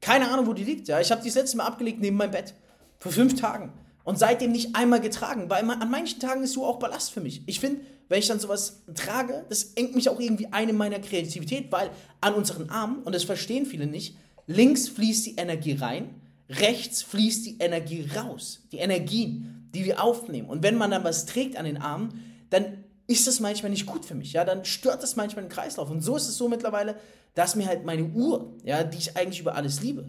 Keine 0.00 0.30
Ahnung, 0.30 0.46
wo 0.46 0.52
die 0.52 0.62
liegt. 0.62 0.86
Ja? 0.86 1.00
Ich 1.00 1.10
habe 1.10 1.20
die 1.20 1.28
das 1.28 1.34
letzte 1.34 1.56
Mal 1.56 1.66
abgelegt 1.66 2.00
neben 2.00 2.16
meinem 2.16 2.30
Bett. 2.30 2.54
Vor 3.00 3.10
fünf 3.10 3.34
Tagen. 3.34 3.72
Und 4.08 4.18
seitdem 4.18 4.52
nicht 4.52 4.74
einmal 4.74 5.02
getragen, 5.02 5.50
weil 5.50 5.70
an 5.70 5.90
manchen 5.90 6.18
Tagen 6.18 6.42
ist 6.42 6.54
so 6.54 6.64
auch 6.64 6.78
Ballast 6.78 7.10
für 7.10 7.20
mich. 7.20 7.42
Ich 7.44 7.60
finde, 7.60 7.82
wenn 8.08 8.18
ich 8.18 8.26
dann 8.26 8.40
sowas 8.40 8.80
trage, 8.94 9.44
das 9.50 9.74
engt 9.74 9.94
mich 9.94 10.08
auch 10.08 10.18
irgendwie 10.18 10.46
ein 10.50 10.70
in 10.70 10.78
meiner 10.78 10.98
Kreativität, 10.98 11.70
weil 11.70 11.90
an 12.22 12.32
unseren 12.32 12.70
Armen, 12.70 13.02
und 13.02 13.14
das 13.14 13.24
verstehen 13.24 13.66
viele 13.66 13.86
nicht, 13.86 14.16
links 14.46 14.88
fließt 14.88 15.26
die 15.26 15.36
Energie 15.36 15.74
rein, 15.74 16.22
rechts 16.48 17.02
fließt 17.02 17.44
die 17.44 17.56
Energie 17.58 18.08
raus. 18.16 18.60
Die 18.72 18.78
Energien, 18.78 19.68
die 19.74 19.84
wir 19.84 20.02
aufnehmen. 20.02 20.48
Und 20.48 20.62
wenn 20.62 20.78
man 20.78 20.90
dann 20.90 21.04
was 21.04 21.26
trägt 21.26 21.58
an 21.58 21.66
den 21.66 21.76
Armen, 21.76 22.24
dann 22.48 22.84
ist 23.08 23.26
das 23.26 23.40
manchmal 23.40 23.72
nicht 23.72 23.84
gut 23.84 24.06
für 24.06 24.14
mich. 24.14 24.32
Ja, 24.32 24.46
dann 24.46 24.64
stört 24.64 25.02
das 25.02 25.16
manchmal 25.16 25.44
den 25.44 25.50
Kreislauf. 25.50 25.90
Und 25.90 26.00
so 26.00 26.16
ist 26.16 26.30
es 26.30 26.38
so 26.38 26.48
mittlerweile, 26.48 26.96
dass 27.34 27.56
mir 27.56 27.66
halt 27.66 27.84
meine 27.84 28.04
Uhr, 28.04 28.54
ja, 28.64 28.84
die 28.84 28.96
ich 28.96 29.18
eigentlich 29.18 29.40
über 29.40 29.54
alles 29.54 29.82
liebe, 29.82 30.06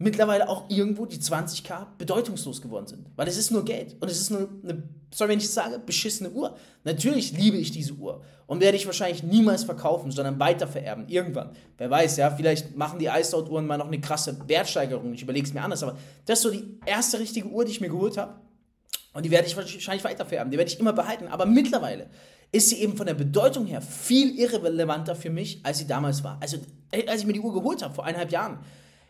mittlerweile 0.00 0.48
auch 0.48 0.64
irgendwo 0.70 1.04
die 1.04 1.18
20k 1.18 1.86
bedeutungslos 1.98 2.62
geworden 2.62 2.86
sind. 2.86 3.06
Weil 3.16 3.28
es 3.28 3.36
ist 3.36 3.50
nur 3.50 3.64
Geld 3.64 3.96
und 4.00 4.10
es 4.10 4.18
ist 4.18 4.30
nur 4.30 4.48
eine, 4.64 4.82
sorry, 5.14 5.32
wenn 5.32 5.38
ich 5.38 5.50
sage, 5.50 5.78
beschissene 5.78 6.30
Uhr. 6.30 6.56
Natürlich 6.84 7.32
liebe 7.32 7.58
ich 7.58 7.70
diese 7.70 7.92
Uhr 7.92 8.22
und 8.46 8.60
werde 8.60 8.78
ich 8.78 8.86
wahrscheinlich 8.86 9.22
niemals 9.22 9.62
verkaufen, 9.62 10.10
sondern 10.10 10.40
weitervererben. 10.40 11.06
Irgendwann. 11.08 11.50
Wer 11.76 11.90
weiß, 11.90 12.16
ja, 12.16 12.30
vielleicht 12.30 12.74
machen 12.76 12.98
die 12.98 13.06
Ice-Out-Uhren 13.06 13.66
mal 13.66 13.76
noch 13.76 13.88
eine 13.88 14.00
krasse 14.00 14.36
Wertsteigerung. 14.48 15.12
Ich 15.12 15.22
überlege 15.22 15.46
es 15.46 15.52
mir 15.52 15.62
anders, 15.62 15.82
aber 15.82 15.98
das 16.24 16.38
ist 16.38 16.42
so 16.44 16.50
die 16.50 16.80
erste 16.86 17.18
richtige 17.18 17.48
Uhr, 17.48 17.66
die 17.66 17.72
ich 17.72 17.82
mir 17.82 17.90
geholt 17.90 18.16
habe. 18.16 18.40
Und 19.12 19.26
die 19.26 19.30
werde 19.30 19.48
ich 19.48 19.56
wahrscheinlich 19.56 20.04
weitervererben. 20.04 20.50
Die 20.50 20.56
werde 20.56 20.70
ich 20.70 20.80
immer 20.80 20.94
behalten. 20.94 21.28
Aber 21.28 21.44
mittlerweile 21.44 22.08
ist 22.52 22.70
sie 22.70 22.76
eben 22.76 22.96
von 22.96 23.06
der 23.06 23.14
Bedeutung 23.14 23.66
her 23.66 23.82
viel 23.82 24.38
irrelevanter 24.38 25.14
für 25.14 25.30
mich, 25.30 25.60
als 25.62 25.78
sie 25.78 25.86
damals 25.86 26.24
war. 26.24 26.38
Also, 26.40 26.56
als 27.06 27.20
ich 27.20 27.26
mir 27.26 27.34
die 27.34 27.40
Uhr 27.40 27.52
geholt 27.52 27.82
habe, 27.82 27.94
vor 27.94 28.06
eineinhalb 28.06 28.32
Jahren, 28.32 28.60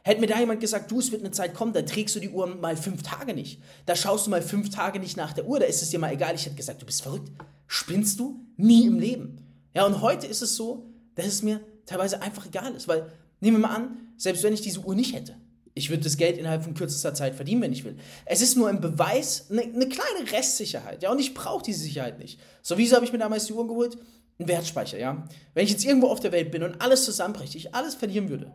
Hätte 0.02 0.21
mir 0.21 0.26
da 0.26 0.38
jemand 0.38 0.61
gesagt, 0.61 0.90
du, 0.90 0.99
es 0.99 1.12
wird 1.12 1.23
eine 1.23 1.30
Zeit 1.30 1.54
kommen, 1.54 1.73
da 1.73 1.83
trägst 1.83 2.16
du 2.16 2.21
die 2.21 2.30
Uhr 2.30 2.47
mal 2.47 2.76
fünf 2.76 3.02
Tage 3.02 3.35
nicht. 3.35 3.61
Da 3.87 3.95
schaust 3.95 4.26
du 4.26 4.30
mal 4.30 4.42
fünf 4.42 4.71
Tage 4.71 4.99
nicht 4.99 5.16
nach 5.16 5.33
der 5.33 5.47
Uhr, 5.47 5.61
da 5.61 5.66
ist 5.66 5.83
es 5.83 5.90
dir 5.90 5.99
mal 5.99 6.12
egal. 6.12 6.35
Ich 6.35 6.47
hätte 6.47 6.57
gesagt, 6.57 6.80
du 6.80 6.87
bist 6.87 7.02
verrückt. 7.02 7.30
Spinnst 7.66 8.19
du? 8.19 8.40
Nie 8.57 8.87
im 8.87 8.99
Leben. 8.99 9.47
Ja, 9.75 9.87
und 9.87 10.00
heute 10.00 10.26
ist 10.26 10.42
es 10.42 10.57
so, 10.57 10.90
dass 11.14 11.26
es 11.26 11.42
mir 11.42 11.61
teilweise 11.87 12.23
einfach 12.23 12.47
egal 12.47 12.75
ist, 12.75 12.88
weil, 12.88 13.12
nehmen 13.40 13.59
wir 13.59 13.69
mal 13.69 13.75
an, 13.75 13.97
selbst 14.16 14.42
wenn 14.42 14.54
ich 14.54 14.62
diese 14.62 14.80
Uhr 14.80 14.95
nicht 14.95 15.14
hätte, 15.14 15.37
ich 15.75 15.90
würde 15.90 16.02
das 16.02 16.16
Geld 16.16 16.37
innerhalb 16.37 16.64
von 16.64 16.75
kürzester 16.75 17.14
Zeit 17.14 17.35
verdienen, 17.35 17.62
wenn 17.62 17.73
ich 17.73 17.85
will. 17.85 17.97
Es 18.26 18.42
ist 18.42 18.57
nur 18.57 18.69
ein 18.69 18.80
Beweis, 18.80 19.47
eine, 19.50 19.62
eine 19.62 19.88
kleine 19.88 20.33
Restsicherheit, 20.33 21.02
ja, 21.02 21.11
und 21.12 21.21
ich 21.21 21.35
brauche 21.35 21.62
diese 21.62 21.80
Sicherheit 21.80 22.19
nicht. 22.19 22.40
So, 22.62 22.76
wieso 22.76 22.97
habe 22.97 23.04
ich 23.04 23.12
mir 23.12 23.19
damals 23.19 23.47
die 23.47 23.52
Uhr 23.52 23.66
geholt? 23.66 23.97
Ein 24.38 24.49
Wertspeicher, 24.49 24.99
ja. 24.99 25.28
Wenn 25.54 25.64
ich 25.64 25.71
jetzt 25.71 25.85
irgendwo 25.85 26.09
auf 26.09 26.21
der 26.21 26.33
Welt 26.33 26.50
bin 26.50 26.62
und 26.62 26.80
alles 26.80 27.04
zusammenbricht, 27.04 27.54
ich 27.54 27.75
alles 27.75 27.95
verlieren 27.95 28.30
würde, 28.30 28.50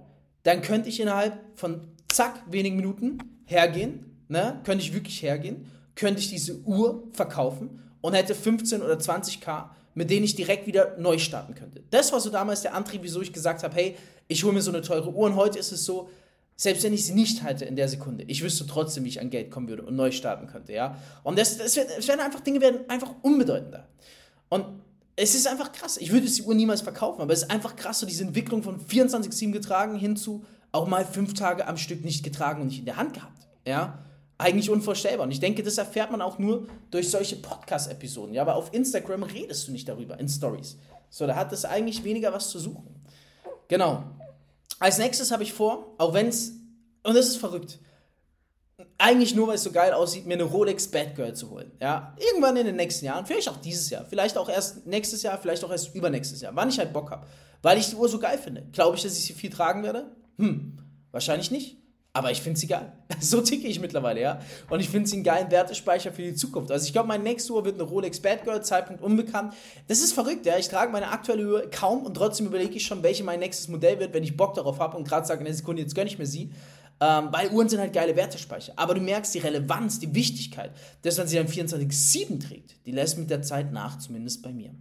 dann 0.46 0.62
könnte 0.62 0.90
ich 0.90 1.00
innerhalb 1.00 1.40
von 1.56 1.82
zack, 2.08 2.44
wenigen 2.50 2.76
Minuten 2.76 3.18
hergehen, 3.46 4.06
ne, 4.28 4.62
könnte 4.64 4.86
ich 4.86 4.94
wirklich 4.94 5.22
hergehen, 5.22 5.66
könnte 5.96 6.22
ich 6.22 6.30
diese 6.30 6.60
Uhr 6.62 7.04
verkaufen 7.12 7.82
und 8.02 8.14
hätte 8.14 8.36
15 8.36 8.84
oder 8.84 8.96
20k, 8.96 9.70
mit 9.96 10.12
denen 10.12 10.24
ich 10.24 10.36
direkt 10.36 10.68
wieder 10.68 10.98
neu 11.00 11.18
starten 11.18 11.56
könnte. 11.56 11.84
Das 11.90 12.14
war 12.14 12.20
so 12.20 12.30
damals 12.30 12.62
der 12.62 12.76
Antrieb, 12.76 13.02
wieso 13.04 13.22
ich 13.22 13.34
gesagt 13.34 13.64
habe, 13.64 13.76
hey, 13.76 13.96
ich 14.28 14.44
hole 14.44 14.54
mir 14.54 14.62
so 14.62 14.72
eine 14.72 14.82
teure 14.82 15.12
Uhr 15.12 15.26
und 15.26 15.36
heute 15.36 15.58
ist 15.58 15.72
es 15.72 15.84
so, 15.84 16.10
selbst 16.56 16.84
wenn 16.84 16.94
ich 16.94 17.06
sie 17.06 17.14
nicht 17.14 17.42
halte 17.42 17.66
in 17.66 17.76
der 17.76 17.88
Sekunde, 17.88 18.24
ich 18.26 18.44
wüsste 18.44 18.68
trotzdem, 18.68 19.04
wie 19.04 19.10
ich 19.10 19.20
an 19.20 19.32
Geld 19.32 19.50
kommen 19.50 19.68
würde 19.68 19.82
und 19.82 19.96
neu 19.96 20.12
starten 20.12 20.46
könnte, 20.46 20.74
ja. 20.74 20.98
Und 21.24 21.40
das, 21.40 21.58
das, 21.58 21.74
das 21.74 22.08
werden 22.08 22.22
einfach 22.22 22.42
Dinge 22.42 22.62
werden 22.62 22.88
einfach 22.88 23.16
unbedeutender. 23.24 23.88
Und 24.50 24.66
es 25.16 25.34
ist 25.34 25.48
einfach 25.48 25.72
krass. 25.72 25.98
Ich 25.98 26.12
würde 26.12 26.28
die 26.28 26.42
Uhr 26.42 26.54
niemals 26.54 26.82
verkaufen, 26.82 27.22
aber 27.22 27.34
es 27.34 27.44
ist 27.44 27.52
einfach 27.52 27.76
krass, 27.76 28.00
so 28.00 28.06
diese 28.06 28.24
Entwicklung 28.24 28.64
von 28.64 28.80
24-7 28.80 29.52
getragen 29.52 29.96
hin 29.98 30.18
zu 30.18 30.46
auch 30.72 30.88
mal 30.88 31.06
fünf 31.06 31.34
Tage 31.34 31.68
am 31.68 31.78
Stück 31.78 32.04
nicht 32.04 32.24
getragen 32.24 32.62
und 32.62 32.68
nicht 32.68 32.80
in 32.80 32.86
der 32.86 32.98
Hand 32.98 33.14
gehabt. 33.14 33.48
Ja? 33.66 34.00
Eigentlich 34.38 34.70
unvorstellbar. 34.70 35.26
Und 35.26 35.32
ich 35.32 35.40
denke, 35.40 35.64
das 35.64 35.78
erfährt 35.78 36.12
man 36.12 36.22
auch 36.22 36.38
nur 36.38 36.68
durch 36.92 37.10
solche 37.10 37.38
Podcast-Episoden. 37.38 38.34
Ja, 38.34 38.42
aber 38.42 38.56
auf 38.56 38.74
Instagram 38.74 39.24
redest 39.24 39.68
du 39.68 39.72
nicht 39.72 39.88
darüber 39.88 40.20
in 40.20 40.28
Stories. 40.28 40.78
So, 41.10 41.26
da 41.26 41.36
hat 41.36 41.54
es 41.54 41.64
eigentlich 41.64 42.04
weniger 42.04 42.34
was 42.34 42.50
zu 42.50 42.60
suchen. 42.60 43.06
Genau. 43.70 44.04
Als 44.80 44.98
nächstes 44.98 45.32
habe 45.32 45.44
ich 45.44 45.54
vor, 45.54 45.96
auch 45.98 46.14
wenn 46.14 46.28
es, 46.28 46.52
und 47.04 47.16
das 47.16 47.28
ist 47.28 47.38
verrückt, 47.38 47.80
eigentlich 48.98 49.36
nur, 49.36 49.48
weil 49.48 49.56
es 49.56 49.64
so 49.64 49.72
geil 49.72 49.94
aussieht, 49.94 50.26
mir 50.26 50.34
eine 50.34 50.44
Rolex 50.44 50.88
Bad 50.90 51.16
Girl 51.16 51.34
zu 51.34 51.50
holen. 51.50 51.72
Ja, 51.82 52.16
irgendwann 52.18 52.58
in 52.58 52.66
den 52.66 52.76
nächsten 52.76 53.06
Jahren, 53.06 53.26
vielleicht 53.26 53.48
auch 53.50 53.58
dieses 53.58 53.90
Jahr, 53.90 54.06
vielleicht 54.06 54.38
auch 54.38 54.50
erst 54.50 54.86
nächstes 54.86 55.24
Jahr, 55.24 55.38
vielleicht 55.38 55.64
auch 55.64 55.72
erst 55.72 55.96
übernächstes 55.96 56.42
Jahr, 56.42 56.56
wann 56.56 56.70
ich 56.70 56.80
halt 56.80 56.92
Bock 56.92 57.12
habe. 57.12 57.26
Weil 57.62 57.78
ich 57.78 57.90
die 57.90 57.96
Uhr 57.96 58.10
so 58.10 58.20
geil 58.20 58.38
finde. 58.38 58.64
Glaube 58.74 58.96
ich, 58.98 59.04
dass 59.04 59.18
ich 59.18 59.26
sie 59.26 59.34
viel 59.34 59.50
tragen 59.50 59.84
werde? 59.84 60.12
Hm, 60.38 60.78
wahrscheinlich 61.12 61.52
nicht. 61.52 61.78
Aber 62.16 62.32
ich 62.32 62.42
finde 62.42 62.58
sie 62.58 62.68
geil. 62.68 62.94
So 63.20 63.42
ticke 63.42 63.68
ich 63.68 63.80
mittlerweile, 63.82 64.22
ja. 64.22 64.40
Und 64.70 64.80
ich 64.80 64.88
finde 64.88 65.10
sie 65.10 65.18
einen 65.18 65.26
geilen 65.26 65.52
Wertespeicher 65.52 66.14
für 66.14 66.22
die 66.22 66.34
Zukunft. 66.34 66.72
Also 66.72 66.86
ich 66.86 66.94
glaube, 66.94 67.10
meine 67.10 67.24
nächste 67.24 67.52
Uhr 67.52 67.66
wird 67.66 67.76
eine 67.76 67.84
Rolex 67.84 68.22
Bad 68.22 68.46
Girl, 68.46 68.64
Zeitpunkt 68.64 69.02
unbekannt. 69.02 69.54
Das 69.88 70.00
ist 70.00 70.14
verrückt, 70.14 70.46
ja. 70.46 70.58
Ich 70.58 70.70
trage 70.70 70.94
meine 70.94 71.10
aktuelle 71.10 71.46
Uhr 71.46 71.70
kaum 71.72 72.04
und 72.06 72.14
trotzdem 72.14 72.46
überlege 72.46 72.76
ich 72.76 72.86
schon, 72.86 73.04
welche 73.04 73.26
mein 73.26 73.40
nächstes 73.40 73.68
Modell 73.68 74.00
wird, 74.00 74.14
wenn 74.14 74.24
ich 74.24 74.38
Bock 74.38 74.54
darauf 74.54 74.80
habe 74.80 74.96
und 74.96 75.06
gerade 75.06 75.28
sage, 75.28 75.40
in 75.40 75.46
der 75.46 75.56
Sekunde, 75.56 75.82
jetzt 75.82 75.94
gönne 75.94 76.10
ich 76.10 76.18
mir 76.18 76.26
sie. 76.26 76.52
Ähm, 77.02 77.28
weil 77.32 77.50
Uhren 77.50 77.68
sind 77.68 77.80
halt 77.80 77.94
geile 77.94 78.16
Wertespeicher. 78.16 78.74
Aber 78.78 78.94
du 78.94 79.02
merkst 79.02 79.36
die 79.36 79.40
Relevanz, 79.40 80.00
die 80.00 80.16
Wichtigkeit, 80.16 80.72
dass 81.02 81.18
man 81.18 81.28
sie 81.28 81.36
dann 81.36 81.48
24-7 81.48 82.40
trägt. 82.40 82.86
Die 82.86 82.92
lässt 82.92 83.18
mit 83.18 83.30
der 83.30 83.42
Zeit 83.42 83.74
nach, 83.74 83.98
zumindest 84.00 84.42
bei 84.44 84.54
mir. 84.54 84.72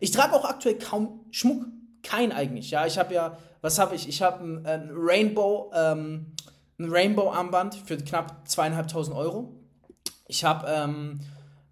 Ich 0.00 0.10
trage 0.10 0.34
auch 0.34 0.44
aktuell 0.44 0.78
kaum 0.78 1.20
Schmuck. 1.30 1.66
Kein 2.02 2.32
eigentlich, 2.32 2.70
ja. 2.70 2.86
Ich 2.86 2.98
habe 2.98 3.14
ja, 3.14 3.38
was 3.60 3.78
habe 3.78 3.94
ich? 3.94 4.08
Ich 4.08 4.22
habe 4.22 4.42
ein, 4.42 4.66
ein, 4.66 4.90
Rainbow, 4.92 5.70
ähm, 5.74 6.32
ein 6.78 6.90
Rainbow-Armband 6.90 7.74
für 7.84 7.98
knapp 7.98 8.48
zweieinhalbtausend 8.48 9.14
Euro. 9.14 9.54
Ich 10.26 10.44
habe 10.44 10.66
ähm, 10.68 11.20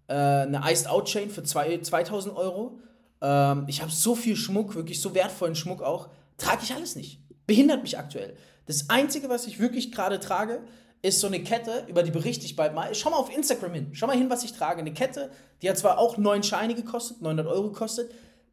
äh, 0.07 0.13
eine 0.13 0.61
Iced 0.65 0.87
Out 0.87 1.05
Chain 1.05 1.29
für 1.29 1.43
zwei, 1.43 1.79
2000 1.79 2.35
Euro. 2.35 2.79
Ähm, 3.21 3.65
ich 3.67 3.81
habe 3.81 3.91
so 3.91 4.15
viel 4.15 4.35
Schmuck, 4.35 4.75
wirklich 4.75 5.01
so 5.01 5.13
wertvollen 5.15 5.55
Schmuck 5.55 5.81
auch. 5.81 6.09
Trage 6.37 6.61
ich 6.63 6.73
alles 6.73 6.95
nicht. 6.95 7.19
Behindert 7.47 7.81
mich 7.81 7.97
aktuell. 7.97 8.35
Das 8.69 8.87
Einzige, 8.87 9.29
was 9.29 9.47
ich 9.47 9.59
wirklich 9.59 9.91
gerade 9.91 10.19
trage, 10.19 10.61
ist 11.01 11.21
so 11.21 11.25
eine 11.25 11.41
Kette, 11.41 11.85
über 11.87 12.03
die 12.03 12.11
berichte 12.11 12.45
ich 12.45 12.55
bald 12.55 12.75
mal. 12.75 12.93
Schau 12.93 13.09
mal 13.09 13.17
auf 13.17 13.35
Instagram 13.35 13.73
hin. 13.73 13.89
Schau 13.93 14.05
mal 14.05 14.15
hin, 14.15 14.29
was 14.29 14.43
ich 14.43 14.53
trage. 14.53 14.81
Eine 14.81 14.93
Kette, 14.93 15.31
die 15.63 15.69
hat 15.71 15.79
zwar 15.79 15.97
auch 15.97 16.19
9 16.19 16.43
Scheine 16.43 16.75
gekostet, 16.75 17.19
900 17.19 17.47
Euro 17.47 17.71
gekostet, 17.71 18.11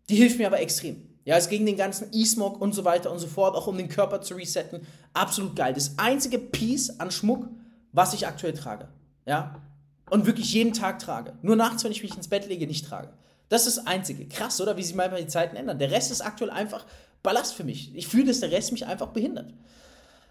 die 0.09 0.17
hilft 0.17 0.39
mir 0.39 0.47
aber 0.47 0.59
extrem. 0.61 1.07
Ja, 1.27 1.37
ist 1.37 1.51
gegen 1.51 1.67
den 1.67 1.77
ganzen 1.77 2.09
E-Smog 2.13 2.63
und 2.63 2.73
so 2.73 2.87
weiter 2.87 3.13
und 3.13 3.19
so 3.19 3.27
fort, 3.27 3.55
auch 3.55 3.67
um 3.67 3.77
den 3.77 3.91
Körper 3.91 4.23
zu 4.23 4.37
resetten. 4.37 4.87
Absolut 5.13 5.55
geil. 5.55 5.75
Das 5.75 5.99
einzige 5.99 6.39
Piece 6.39 6.99
an 6.99 7.11
Schmuck, 7.11 7.51
was 7.93 8.15
ich 8.15 8.27
aktuell 8.27 8.55
trage. 8.55 8.89
Ja, 9.27 9.61
und 10.09 10.25
wirklich 10.25 10.51
jeden 10.55 10.73
Tag 10.73 10.99
trage. 10.99 11.35
Nur 11.43 11.57
nachts, 11.57 11.85
wenn 11.85 11.93
ich 11.93 12.03
mich 12.03 12.17
ins 12.17 12.29
Bett 12.29 12.49
lege, 12.49 12.67
nicht 12.67 12.87
trage. 12.87 13.13
Das 13.51 13.67
ist 13.67 13.77
das 13.77 13.87
Einzige. 13.87 14.27
Krass, 14.27 14.63
oder? 14.63 14.79
Wie 14.79 14.83
sich 14.83 14.95
manchmal 14.95 15.21
die 15.21 15.29
Zeiten 15.29 15.57
ändern. 15.57 15.79
Der 15.79 15.91
Rest 15.91 16.11
ist 16.11 16.23
aktuell 16.23 16.51
einfach 16.51 16.87
Ballast 17.23 17.53
für 17.53 17.65
mich. 17.65 17.95
Ich 17.95 18.09
fühle, 18.09 18.25
dass 18.25 18.41
der 18.41 18.51
Rest 18.51 18.73
mich 18.73 18.87
einfach 18.87 19.09
behindert. 19.09 19.53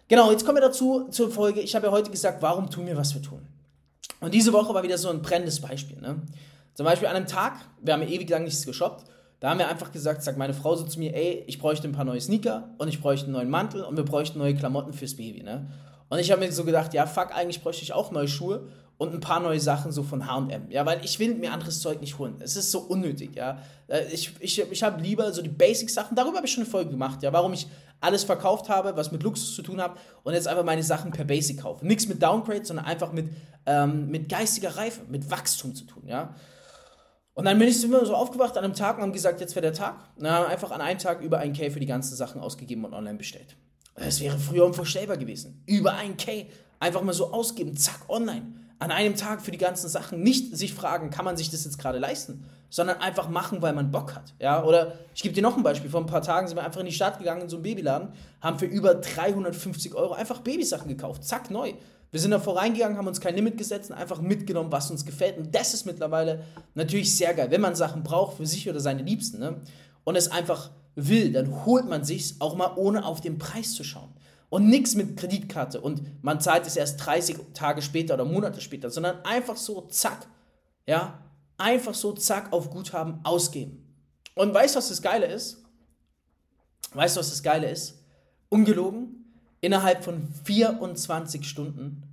Genau, 0.08 0.32
jetzt 0.32 0.46
kommen 0.46 0.58
wir 0.58 0.62
dazu 0.62 1.08
zur 1.10 1.32
Folge. 1.32 1.62
Ich 1.62 1.76
habe 1.76 1.88
ja 1.88 1.92
heute 1.92 2.12
gesagt, 2.12 2.42
warum 2.42 2.70
tun 2.70 2.86
wir, 2.86 2.96
was 2.96 3.14
wir 3.16 3.22
tun. 3.22 3.42
Und 4.22 4.34
diese 4.34 4.54
Woche 4.54 4.74
war 4.74 4.84
wieder 4.84 4.98
so 4.98 5.10
ein 5.10 5.22
brennendes 5.22 5.60
Beispiel. 5.60 6.00
Ne? 6.00 6.22
Zum 6.76 6.86
Beispiel 6.86 7.08
an 7.08 7.16
einem 7.16 7.28
Tag, 7.28 7.58
wir 7.82 7.94
haben 7.94 8.04
ewig 8.04 8.30
lang 8.30 8.44
nichts 8.44 8.66
geshoppt, 8.66 9.06
da 9.40 9.50
haben 9.50 9.60
wir 9.60 9.68
einfach 9.68 9.92
gesagt, 9.92 10.24
sagt 10.24 10.38
meine 10.38 10.54
Frau 10.54 10.76
so 10.76 10.86
zu 10.86 11.00
mir, 11.00 11.16
ey, 11.16 11.44
ich 11.48 11.60
bräuchte 11.60 11.88
ein 11.88 11.92
paar 11.92 12.06
neue 12.06 12.22
Sneaker 12.22 12.70
und 12.78 12.88
ich 12.88 13.02
bräuchte 13.02 13.26
einen 13.26 13.34
neuen 13.34 13.50
Mantel 13.50 13.84
und 13.84 13.98
wir 13.98 14.06
bräuchten 14.06 14.40
neue 14.40 14.56
Klamotten 14.56 14.94
fürs 14.94 15.16
Baby, 15.16 15.44
ne? 15.44 15.68
Und 16.08 16.20
ich 16.20 16.32
habe 16.32 16.42
mir 16.42 16.52
so 16.52 16.64
gedacht, 16.64 16.94
ja, 16.94 17.08
fuck, 17.08 17.36
eigentlich 17.36 17.62
bräuchte 17.62 17.84
ich 17.84 17.92
auch 17.92 18.12
neue 18.12 18.28
Schuhe 18.28 18.68
und 18.98 19.14
ein 19.14 19.20
paar 19.20 19.40
neue 19.40 19.60
Sachen 19.60 19.92
so 19.92 20.04
von 20.04 20.26
H&M, 20.26 20.70
ja, 20.70 20.86
weil 20.86 21.04
ich 21.04 21.20
will 21.20 21.36
mir 21.36 21.52
anderes 21.52 21.82
Zeug 21.82 22.00
nicht 22.00 22.18
holen. 22.18 22.36
Es 22.40 22.56
ist 22.56 22.72
so 22.72 22.80
unnötig, 22.80 23.36
ja. 23.36 23.60
Äh, 23.88 24.06
ich, 24.12 24.34
ich, 24.40 24.60
ich 24.60 24.84
habe 24.84 25.02
lieber 25.02 25.32
so 25.34 25.42
die 25.42 25.50
Basic-Sachen, 25.50 26.16
darüber 26.16 26.38
habe 26.38 26.48
ich 26.48 26.54
schon 26.54 26.64
eine 26.64 26.72
Folge 26.72 26.92
gemacht, 26.92 27.22
ja, 27.24 27.34
warum 27.34 27.54
ich 27.54 27.68
alles 28.00 28.24
verkauft 28.24 28.70
habe, 28.70 28.96
was 28.96 29.12
mit 29.12 29.24
Luxus 29.24 29.56
zu 29.56 29.62
tun 29.62 29.82
hat 29.82 29.98
und 30.24 30.34
jetzt 30.34 30.48
einfach 30.48 30.64
meine 30.64 30.84
Sachen 30.84 31.12
per 31.12 31.26
Basic 31.26 31.62
kaufe. 31.62 31.86
Nichts 31.86 32.08
mit 32.08 32.22
Downgrade, 32.22 32.64
sondern 32.64 32.86
einfach 32.86 33.12
mit, 33.12 33.30
ähm, 33.66 34.10
mit 34.10 34.30
geistiger 34.30 34.78
Reife, 34.78 35.02
mit 35.10 35.30
Wachstum 35.30 35.76
zu 35.76 35.86
tun, 35.86 36.04
ja. 36.08 36.34
Und 37.34 37.44
dann 37.44 37.60
bin 37.60 37.68
ich 37.68 37.84
immer 37.84 38.06
so 38.06 38.16
aufgewacht 38.16 38.58
an 38.58 38.64
einem 38.64 38.74
Tag 38.74 38.96
und 38.96 39.04
haben 39.04 39.12
gesagt, 39.12 39.42
jetzt 39.42 39.56
wäre 39.56 39.64
der 39.64 39.74
Tag. 39.74 39.96
Und 40.16 40.24
dann 40.24 40.34
haben 40.34 40.46
einfach 40.46 40.72
an 40.72 40.80
einem 40.80 40.98
Tag 40.98 41.20
über 41.20 41.40
ein 41.40 41.52
K 41.52 41.70
für 41.70 41.82
die 41.82 41.86
ganzen 41.86 42.16
Sachen 42.16 42.40
ausgegeben 42.40 42.86
und 42.86 42.94
online 42.94 43.18
bestellt. 43.18 43.58
Das 43.96 44.22
wäre 44.22 44.38
früher 44.38 44.66
unvorstellbar 44.66 45.18
gewesen. 45.18 45.62
Über 45.66 45.96
ein 45.96 46.16
K 46.16 46.50
einfach 46.80 47.02
mal 47.02 47.12
so 47.12 47.34
ausgeben, 47.34 47.76
zack, 47.76 48.10
online. 48.10 48.65
An 48.78 48.92
einem 48.92 49.16
Tag 49.16 49.42
für 49.42 49.52
die 49.52 49.58
ganzen 49.58 49.88
Sachen. 49.88 50.22
Nicht 50.22 50.56
sich 50.56 50.74
fragen, 50.74 51.10
kann 51.10 51.26
man 51.26 51.38
sich 51.38 51.50
das 51.50 51.64
jetzt 51.64 51.78
gerade 51.78 51.98
leisten, 51.98 52.44
sondern 52.70 53.00
einfach 53.00 53.30
machen, 53.30 53.62
weil 53.62 53.74
man 53.74 53.92
Bock 53.92 54.16
hat. 54.16 54.34
Ja? 54.40 54.64
Oder 54.64 54.94
ich 55.14 55.24
gebe 55.24 55.34
dir 55.34 55.42
noch 55.42 55.56
ein 55.56 55.64
Beispiel. 55.64 55.90
Vor 55.90 56.02
ein 56.02 56.08
paar 56.08 56.22
Tagen 56.22 56.48
sind 56.48 56.58
wir 56.58 56.64
einfach 56.64 56.82
in 56.82 56.86
die 56.86 56.92
Stadt 56.92 57.20
gegangen, 57.20 57.44
in 57.44 57.50
so 57.50 57.56
einen 57.56 57.64
Babyladen, 57.64 58.10
haben 58.42 58.60
für 58.60 58.66
über 58.66 58.96
350 58.96 59.96
Euro 59.96 60.14
einfach 60.14 60.42
Babysachen 60.42 60.90
gekauft. 60.90 61.24
Zack, 61.24 61.50
neu. 61.52 61.74
Wir 62.12 62.22
sind 62.22 62.32
da 62.32 62.40
voreingegangen, 62.40 62.98
haben 62.98 63.08
uns 63.08 63.20
kein 63.20 63.36
Limit 63.36 63.58
gesetzt 63.58 63.92
und 63.92 63.98
einfach 63.98 64.22
mitgenommen, 64.22 64.72
was 64.72 64.90
uns 64.90 65.06
gefällt. 65.06 65.38
Und 65.38 65.54
das 65.54 65.74
ist 65.74 65.86
mittlerweile 65.86 66.44
natürlich 66.74 67.16
sehr 67.16 67.34
geil. 67.34 67.52
Wenn 67.52 67.62
man 67.62 67.76
Sachen 67.76 68.04
braucht 68.04 68.38
für 68.38 68.46
sich 68.46 68.70
oder 68.70 68.80
seine 68.80 69.04
Liebsten 69.04 69.40
ne? 69.40 69.62
und 70.06 70.16
es 70.16 70.32
einfach 70.32 70.72
will, 70.96 71.34
dann 71.34 71.66
holt 71.66 71.90
man 71.90 72.04
sich's 72.04 72.36
auch 72.40 72.56
mal 72.56 72.72
ohne 72.78 73.06
auf 73.06 73.20
den 73.20 73.38
Preis 73.38 73.74
zu 73.74 73.84
schauen. 73.84 74.15
Und 74.50 74.68
nichts 74.68 74.96
mit 74.96 75.18
Kreditkarte 75.18 75.82
und 75.82 76.24
man 76.24 76.40
zahlt 76.40 76.68
es 76.68 76.76
erst 76.76 77.06
30 77.06 77.38
Tage 77.54 77.82
später 77.82 78.14
oder 78.14 78.26
Monate 78.26 78.62
später, 78.62 78.90
sondern 78.90 79.24
einfach 79.26 79.58
so 79.58 79.82
zack. 79.82 80.28
Ja, 80.86 81.20
einfach 81.58 81.94
so 81.94 82.14
zack 82.14 82.54
auf 82.54 82.70
Guthaben 82.70 83.20
ausgeben. 83.24 83.84
Und 84.36 84.54
weißt 84.54 84.76
du, 84.76 84.78
was 84.78 84.90
das 84.90 85.02
Geile 85.02 85.26
ist? 85.26 85.64
Weißt 86.94 87.16
du, 87.16 87.20
was 87.20 87.30
das 87.30 87.44
Geile 87.44 87.70
ist? 87.70 88.00
Ungelogen, 88.50 89.26
innerhalb 89.62 90.04
von 90.04 90.28
24 90.44 91.48
Stunden 91.48 92.04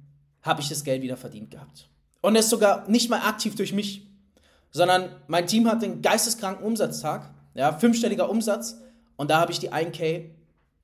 habe 0.43 0.61
ich 0.61 0.69
das 0.69 0.85
Geld 0.85 1.03
wieder 1.03 1.17
verdient 1.17 1.51
gehabt. 1.51 1.89
Und 2.21 2.35
das 2.35 2.51
sogar 2.51 2.89
nicht 2.89 3.11
mal 3.11 3.21
aktiv 3.21 3.55
durch 3.55 3.73
mich, 3.73 4.07
sondern 4.71 5.11
mein 5.27 5.47
Team 5.47 5.69
hat 5.69 5.83
den 5.83 6.03
geisteskranken 6.03 6.65
Umsatztag, 6.65 7.31
ja, 7.55 7.73
fünfstelliger 7.73 8.31
Umsatz, 8.31 8.79
und 9.17 9.31
da 9.31 9.41
habe 9.41 9.53
ich 9.53 9.59
die 9.59 9.73
1K 9.73 10.31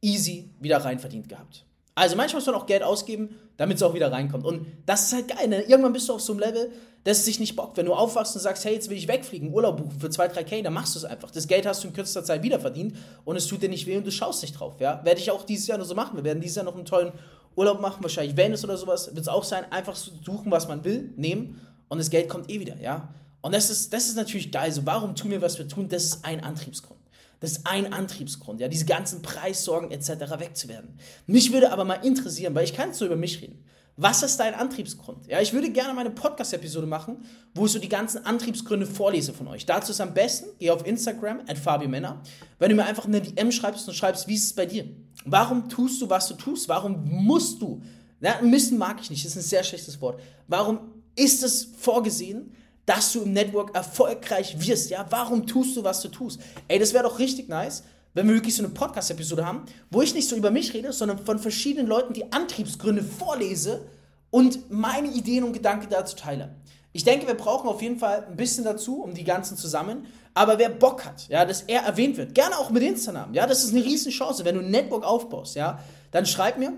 easy 0.01 0.51
wieder 0.61 0.79
rein 0.79 0.99
verdient 0.99 1.29
gehabt. 1.29 1.65
Also 1.95 2.15
manchmal 2.15 2.41
muss 2.41 2.47
man 2.47 2.55
auch 2.55 2.67
Geld 2.67 2.85
ausgeben, 2.85 3.37
damit 3.57 3.79
es 3.79 3.83
auch 3.83 3.93
wieder 3.93 4.13
reinkommt. 4.13 4.45
Und 4.45 4.67
das 4.87 5.07
ist 5.07 5.13
halt 5.15 5.29
geil. 5.29 5.49
Ne? 5.49 5.63
Irgendwann 5.63 5.93
bist 5.93 6.09
du 6.09 6.15
auf 6.15 6.21
so 6.21 6.33
einem 6.33 6.41
Level, 6.41 6.71
dass 7.03 7.19
es 7.19 7.25
sich 7.25 7.41
nicht 7.41 7.57
bockt. 7.57 7.77
Wenn 7.77 7.87
du 7.87 7.95
aufwachst 7.95 8.37
und 8.37 8.41
sagst, 8.41 8.65
hey, 8.65 8.75
jetzt 8.75 8.89
will 8.89 8.97
ich 8.97 9.09
wegfliegen, 9.09 9.53
Urlaub 9.53 9.79
buchen 9.79 9.99
für 9.99 10.09
2, 10.09 10.33
3K, 10.33 10.63
dann 10.63 10.75
machst 10.75 10.95
du 10.95 11.01
es 11.01 11.05
einfach. 11.05 11.33
Das 11.33 11.49
Geld 11.49 11.67
hast 11.67 11.83
du 11.83 11.89
in 11.89 11.95
kürzester 11.95 12.23
Zeit 12.23 12.45
wieder 12.45 12.61
verdient 12.61 12.97
und 13.25 13.35
es 13.35 13.49
tut 13.49 13.63
dir 13.63 13.69
nicht 13.69 13.87
weh 13.87 13.97
und 13.97 14.07
du 14.07 14.13
schaust 14.13 14.43
nicht 14.43 14.53
drauf. 14.53 14.75
Ja? 14.79 15.05
Werde 15.05 15.21
ich 15.21 15.33
auch 15.33 15.45
dieses 15.45 15.67
Jahr 15.67 15.79
noch 15.79 15.87
so 15.87 15.97
machen. 15.97 16.17
Wir 16.17 16.25
werden 16.25 16.41
dieses 16.41 16.57
Jahr 16.57 16.65
noch 16.65 16.77
einen 16.77 16.85
tollen 16.85 17.13
Urlaub 17.57 17.81
machen, 17.81 18.03
wahrscheinlich 18.03 18.37
Venice 18.37 18.63
oder 18.63 18.77
sowas. 18.77 19.09
Wird 19.09 19.19
es 19.19 19.29
auch 19.29 19.43
sein, 19.43 19.65
einfach 19.73 19.97
suchen, 19.97 20.53
was 20.53 20.69
man 20.69 20.85
will, 20.85 21.13
nehmen 21.17 21.61
und 21.89 21.99
das 21.99 22.11
Geld 22.11 22.29
kommt 22.29 22.49
eh 22.49 22.61
wieder. 22.61 22.81
Ja? 22.81 23.09
Und 23.41 23.55
das 23.55 23.71
ist, 23.71 23.93
das 23.93 24.07
ist 24.07 24.17
natürlich 24.17 24.53
geil. 24.53 24.71
So, 24.71 24.87
warum 24.87 25.17
tun 25.17 25.31
wir, 25.33 25.43
was 25.43 25.59
wir 25.59 25.67
tun? 25.67 25.89
Das 25.89 26.05
ist 26.05 26.25
ein 26.25 26.45
Antriebsgrund. 26.45 26.98
Das 27.41 27.53
ist 27.53 27.67
ein 27.67 27.93
Antriebsgrund, 27.93 28.61
ja, 28.61 28.69
diese 28.69 28.85
ganzen 28.85 29.23
Preissorgen 29.23 29.91
etc. 29.91 30.11
wegzuwerden. 30.39 30.99
Mich 31.27 31.53
würde 31.53 31.71
aber 31.71 31.85
mal 31.85 32.05
interessieren, 32.05 32.55
weil 32.55 32.65
ich 32.65 32.75
kann 32.75 32.93
so 32.93 33.07
über 33.07 33.17
mich 33.17 33.41
reden. 33.41 33.65
Was 34.01 34.23
ist 34.23 34.37
dein 34.39 34.55
Antriebsgrund? 34.55 35.27
Ja, 35.27 35.41
ich 35.41 35.53
würde 35.53 35.71
gerne 35.71 35.93
mal 35.93 36.03
eine 36.03 36.11
Podcast-Episode 36.11 36.87
machen, 36.87 37.25
wo 37.53 37.67
ich 37.67 37.73
so 37.73 37.81
die 37.81 37.89
ganzen 37.89 38.25
Antriebsgründe 38.25 38.87
vorlese 38.87 39.33
von 39.33 39.49
euch. 39.49 39.67
Dazu 39.67 39.91
ist 39.91 40.01
am 40.01 40.15
besten, 40.15 40.51
geh 40.61 40.71
auf 40.71 40.87
Instagram, 40.87 41.41
at 41.49 41.59
Fabio 41.59 41.89
Männer, 41.89 42.23
wenn 42.61 42.71
du 42.71 42.77
mir 42.77 42.87
einfach 42.87 43.07
eine 43.07 43.21
DM 43.21 43.51
schreibst 43.51 43.89
und 43.89 43.95
schreibst, 43.95 44.29
wie 44.29 44.37
ist 44.37 44.45
es 44.45 44.53
bei 44.53 44.67
dir? 44.67 44.85
Warum 45.25 45.69
tust 45.69 46.01
du, 46.01 46.09
was 46.09 46.29
du 46.29 46.35
tust? 46.35 46.69
Warum 46.69 47.05
musst 47.09 47.61
du? 47.61 47.83
Ja, 48.21 48.41
müssen 48.41 48.79
mag 48.79 49.01
ich 49.01 49.11
nicht, 49.11 49.25
das 49.25 49.33
ist 49.33 49.39
ein 49.39 49.49
sehr 49.49 49.65
schlechtes 49.65 50.01
Wort. 50.01 50.21
Warum 50.47 50.79
ist 51.17 51.43
es 51.43 51.65
vorgesehen, 51.65 52.53
dass 52.89 53.13
du 53.13 53.23
im 53.23 53.33
Network 53.33 53.75
erfolgreich 53.75 54.57
wirst? 54.59 54.91
Ja, 54.91 55.05
warum 55.11 55.47
tust 55.47 55.77
du, 55.77 55.85
was 55.85 56.01
du 56.01 56.09
tust? 56.09 56.41
Ey, 56.69 56.79
das 56.79 56.95
wäre 56.95 57.05
doch 57.05 57.19
richtig 57.19 57.49
nice, 57.49 57.83
wenn 58.15 58.27
wir 58.27 58.35
wirklich 58.35 58.57
so 58.57 58.65
eine 58.65 58.73
Podcast-Episode 58.73 59.45
haben, 59.45 59.67
wo 59.91 60.01
ich 60.01 60.15
nicht 60.15 60.29
so 60.29 60.37
über 60.37 60.51
mich 60.51 60.73
rede, 60.73 60.93
sondern 60.93 61.19
von 61.19 61.39
verschiedenen 61.39 61.87
Leuten 61.87 62.15
die 62.15 62.33
Antriebsgründe 62.33 63.03
vorlese 63.03 63.87
und 64.31 64.71
meine 64.71 65.09
Ideen 65.09 65.45
und 65.45 65.53
Gedanken 65.53 65.89
dazu 65.91 66.17
teile. 66.17 66.55
Ich 66.93 67.05
denke, 67.05 67.27
wir 67.27 67.35
brauchen 67.35 67.69
auf 67.69 67.83
jeden 67.83 67.99
Fall 67.99 68.27
ein 68.27 68.37
bisschen 68.37 68.65
dazu, 68.65 69.03
um 69.03 69.13
die 69.13 69.25
ganzen 69.25 69.57
zusammen. 69.59 70.07
Aber 70.33 70.59
wer 70.59 70.71
Bock 70.71 71.05
hat, 71.05 71.29
ja, 71.29 71.45
dass 71.45 71.63
er 71.63 71.83
erwähnt 71.83 72.17
wird, 72.17 72.35
gerne 72.35 72.59
auch 72.59 72.71
mit 72.71 72.83
Insta-Namen, 72.83 73.35
ja, 73.35 73.47
das 73.47 73.65
ist 73.65 73.75
eine 73.75 73.85
riesen 73.85 74.11
Chance. 74.11 74.45
Wenn 74.45 74.55
du 74.55 74.63
ein 74.63 74.71
Network 74.71 75.05
aufbaust, 75.05 75.57
ja, 75.57 75.79
dann 76.11 76.25
schreib 76.25 76.59
mir 76.59 76.73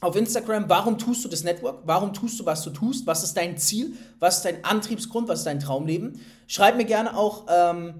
auf 0.00 0.14
Instagram, 0.14 0.68
warum 0.68 0.98
tust 0.98 1.24
du 1.24 1.28
das 1.28 1.42
Network? 1.42 1.80
Warum 1.84 2.12
tust 2.12 2.38
du, 2.38 2.46
was 2.46 2.62
du 2.62 2.70
tust? 2.70 3.06
Was 3.06 3.24
ist 3.24 3.36
dein 3.36 3.56
Ziel? 3.56 3.94
Was 4.18 4.38
ist 4.38 4.44
dein 4.44 4.64
Antriebsgrund? 4.64 5.28
Was 5.28 5.40
ist 5.40 5.46
dein 5.46 5.60
Traumleben? 5.60 6.20
Schreib 6.46 6.76
mir 6.76 6.84
gerne 6.84 7.16
auch, 7.16 7.46
ähm, 7.48 7.94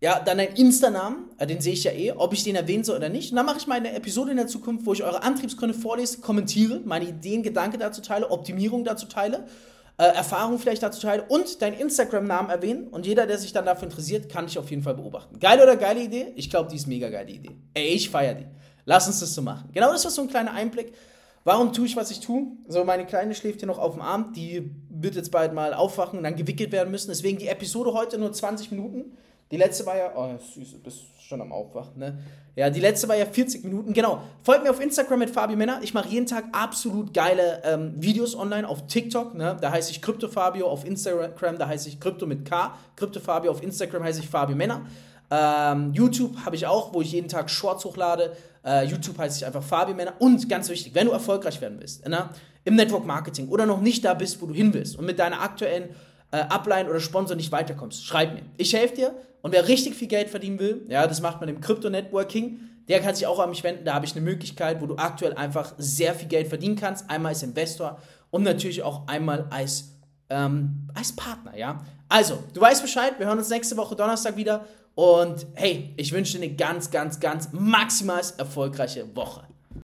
ja, 0.00 0.20
dann 0.20 0.38
ein 0.38 0.54
Insta-Namen, 0.54 1.30
äh, 1.38 1.46
den 1.46 1.60
sehe 1.60 1.72
ich 1.72 1.84
ja 1.84 1.92
eh, 1.92 2.12
ob 2.12 2.32
ich 2.32 2.44
den 2.44 2.56
erwähnen 2.56 2.84
soll 2.84 2.96
oder 2.96 3.08
nicht. 3.08 3.30
Und 3.30 3.36
dann 3.36 3.46
mache 3.46 3.58
ich 3.58 3.66
mal 3.66 3.76
eine 3.76 3.92
Episode 3.94 4.32
in 4.32 4.36
der 4.36 4.46
Zukunft, 4.46 4.84
wo 4.84 4.92
ich 4.92 5.02
eure 5.02 5.22
Antriebsgründe 5.22 5.74
vorlese, 5.74 6.20
kommentiere, 6.20 6.80
meine 6.84 7.06
Ideen, 7.06 7.42
Gedanken 7.42 7.78
dazu 7.78 8.02
teile, 8.02 8.30
Optimierung 8.30 8.84
dazu 8.84 9.06
teile, 9.06 9.46
äh, 9.98 10.04
Erfahrung 10.04 10.58
vielleicht 10.58 10.82
dazu 10.82 11.00
teile 11.00 11.24
und 11.28 11.62
deinen 11.62 11.78
Instagram-Namen 11.78 12.50
erwähnen. 12.50 12.88
Und 12.88 13.06
jeder, 13.06 13.26
der 13.26 13.38
sich 13.38 13.52
dann 13.52 13.64
dafür 13.64 13.88
interessiert, 13.88 14.28
kann 14.28 14.46
dich 14.46 14.58
auf 14.58 14.68
jeden 14.68 14.82
Fall 14.82 14.94
beobachten. 14.94 15.38
Geile 15.38 15.62
oder 15.62 15.76
geile 15.76 16.02
Idee? 16.02 16.32
Ich 16.36 16.50
glaube, 16.50 16.68
die 16.70 16.76
ist 16.76 16.86
mega 16.86 17.08
geile 17.08 17.30
Idee. 17.30 17.56
Ey, 17.72 17.86
ich 17.86 18.10
feiere 18.10 18.34
die. 18.34 18.46
Lass 18.84 19.06
uns 19.06 19.20
das 19.20 19.32
so 19.32 19.40
machen. 19.40 19.70
Genau 19.72 19.90
das 19.92 20.04
war 20.04 20.10
so 20.10 20.22
ein 20.22 20.28
kleiner 20.28 20.52
Einblick. 20.52 20.92
Warum 21.46 21.72
tue 21.72 21.86
ich, 21.86 21.94
was 21.94 22.10
ich 22.10 22.18
tue? 22.18 22.48
So, 22.66 22.82
meine 22.82 23.06
Kleine 23.06 23.32
schläft 23.32 23.60
hier 23.60 23.68
noch 23.68 23.78
auf 23.78 23.92
dem 23.92 24.02
Arm. 24.02 24.32
Die 24.32 24.68
wird 24.90 25.14
jetzt 25.14 25.30
bald 25.30 25.54
mal 25.54 25.74
aufwachen 25.74 26.18
und 26.18 26.24
dann 26.24 26.34
gewickelt 26.34 26.72
werden 26.72 26.90
müssen. 26.90 27.06
Deswegen 27.06 27.38
die 27.38 27.46
Episode 27.46 27.92
heute 27.92 28.18
nur 28.18 28.32
20 28.32 28.72
Minuten. 28.72 29.16
Die 29.52 29.56
letzte 29.56 29.86
war 29.86 29.96
ja, 29.96 30.10
oh 30.16 30.36
süß, 30.36 30.72
du 30.72 30.78
bist 30.80 31.04
schon 31.20 31.40
am 31.40 31.52
Aufwachen, 31.52 32.00
ne? 32.00 32.18
Ja, 32.56 32.68
die 32.68 32.80
letzte 32.80 33.06
war 33.06 33.14
ja 33.14 33.26
40 33.26 33.62
Minuten. 33.62 33.92
Genau. 33.92 34.22
Folgt 34.42 34.64
mir 34.64 34.70
auf 34.70 34.80
Instagram 34.80 35.20
mit 35.20 35.30
Fabi 35.30 35.54
Männer. 35.54 35.78
Ich 35.82 35.94
mache 35.94 36.08
jeden 36.08 36.26
Tag 36.26 36.46
absolut 36.50 37.14
geile 37.14 37.62
ähm, 37.64 37.92
Videos 37.94 38.34
online 38.34 38.68
auf 38.68 38.88
TikTok, 38.88 39.36
ne? 39.36 39.56
Da 39.60 39.70
heiße 39.70 39.92
ich 39.92 40.02
CryptoFabio, 40.02 40.66
auf 40.66 40.84
Instagram, 40.84 41.58
da 41.58 41.68
heiße 41.68 41.88
ich 41.88 42.00
Krypto 42.00 42.26
mit 42.26 42.44
K. 42.44 42.76
CryptoFabio 42.96 43.52
auf 43.52 43.62
Instagram 43.62 44.02
heiße 44.02 44.18
ich 44.18 44.28
Fabi 44.28 44.56
Männer. 44.56 44.84
Ähm, 45.30 45.92
YouTube 45.92 46.36
habe 46.44 46.56
ich 46.56 46.66
auch, 46.66 46.94
wo 46.94 47.02
ich 47.02 47.12
jeden 47.12 47.28
Tag 47.28 47.50
Shorts 47.50 47.84
hochlade. 47.84 48.36
Äh, 48.64 48.86
YouTube 48.86 49.18
heiße 49.18 49.38
ich 49.38 49.46
einfach 49.46 49.62
Fabi 49.62 49.94
Männer. 49.94 50.14
Und 50.18 50.48
ganz 50.48 50.68
wichtig, 50.68 50.94
wenn 50.94 51.06
du 51.06 51.12
erfolgreich 51.12 51.60
werden 51.60 51.78
willst, 51.80 52.06
ne? 52.08 52.28
im 52.64 52.74
Network 52.74 53.06
Marketing 53.06 53.48
oder 53.48 53.64
noch 53.64 53.80
nicht 53.80 54.04
da 54.04 54.12
bist, 54.14 54.42
wo 54.42 54.46
du 54.46 54.54
hin 54.54 54.74
willst 54.74 54.98
und 54.98 55.06
mit 55.06 55.18
deiner 55.18 55.40
aktuellen 55.40 55.90
äh, 56.32 56.38
Upline 56.38 56.90
oder 56.90 57.00
Sponsor 57.00 57.36
nicht 57.36 57.52
weiterkommst, 57.52 58.04
schreib 58.04 58.34
mir. 58.34 58.42
Ich 58.56 58.74
helfe 58.74 58.96
dir 58.96 59.14
und 59.40 59.52
wer 59.52 59.68
richtig 59.68 59.94
viel 59.94 60.08
Geld 60.08 60.28
verdienen 60.28 60.58
will, 60.58 60.84
ja, 60.88 61.06
das 61.06 61.20
macht 61.20 61.40
man 61.40 61.48
im 61.48 61.60
Crypto-Networking, 61.60 62.60
der 62.88 63.00
kann 63.00 63.14
sich 63.14 63.26
auch 63.26 63.38
an 63.38 63.50
mich 63.50 63.62
wenden. 63.64 63.84
Da 63.84 63.94
habe 63.94 64.04
ich 64.04 64.12
eine 64.12 64.20
Möglichkeit, 64.20 64.80
wo 64.80 64.86
du 64.86 64.96
aktuell 64.96 65.34
einfach 65.34 65.74
sehr 65.78 66.14
viel 66.14 66.28
Geld 66.28 66.48
verdienen 66.48 66.76
kannst. 66.76 67.10
Einmal 67.10 67.30
als 67.30 67.42
Investor 67.42 67.98
und 68.30 68.42
natürlich 68.42 68.82
auch 68.82 69.06
einmal 69.08 69.46
als, 69.50 69.92
ähm, 70.30 70.88
als 70.94 71.14
Partner, 71.14 71.56
ja. 71.56 71.80
Also, 72.08 72.38
du 72.54 72.60
weißt 72.60 72.82
Bescheid, 72.82 73.14
wir 73.18 73.26
hören 73.26 73.38
uns 73.38 73.48
nächste 73.48 73.76
Woche 73.76 73.96
Donnerstag 73.96 74.36
wieder. 74.36 74.64
Und 74.96 75.46
hey, 75.52 75.92
ich 75.98 76.10
wünsche 76.12 76.38
dir 76.38 76.44
eine 76.44 76.54
ganz, 76.54 76.90
ganz, 76.90 77.20
ganz 77.20 77.50
maximal 77.52 78.22
erfolgreiche 78.38 79.14
Woche. 79.14 79.45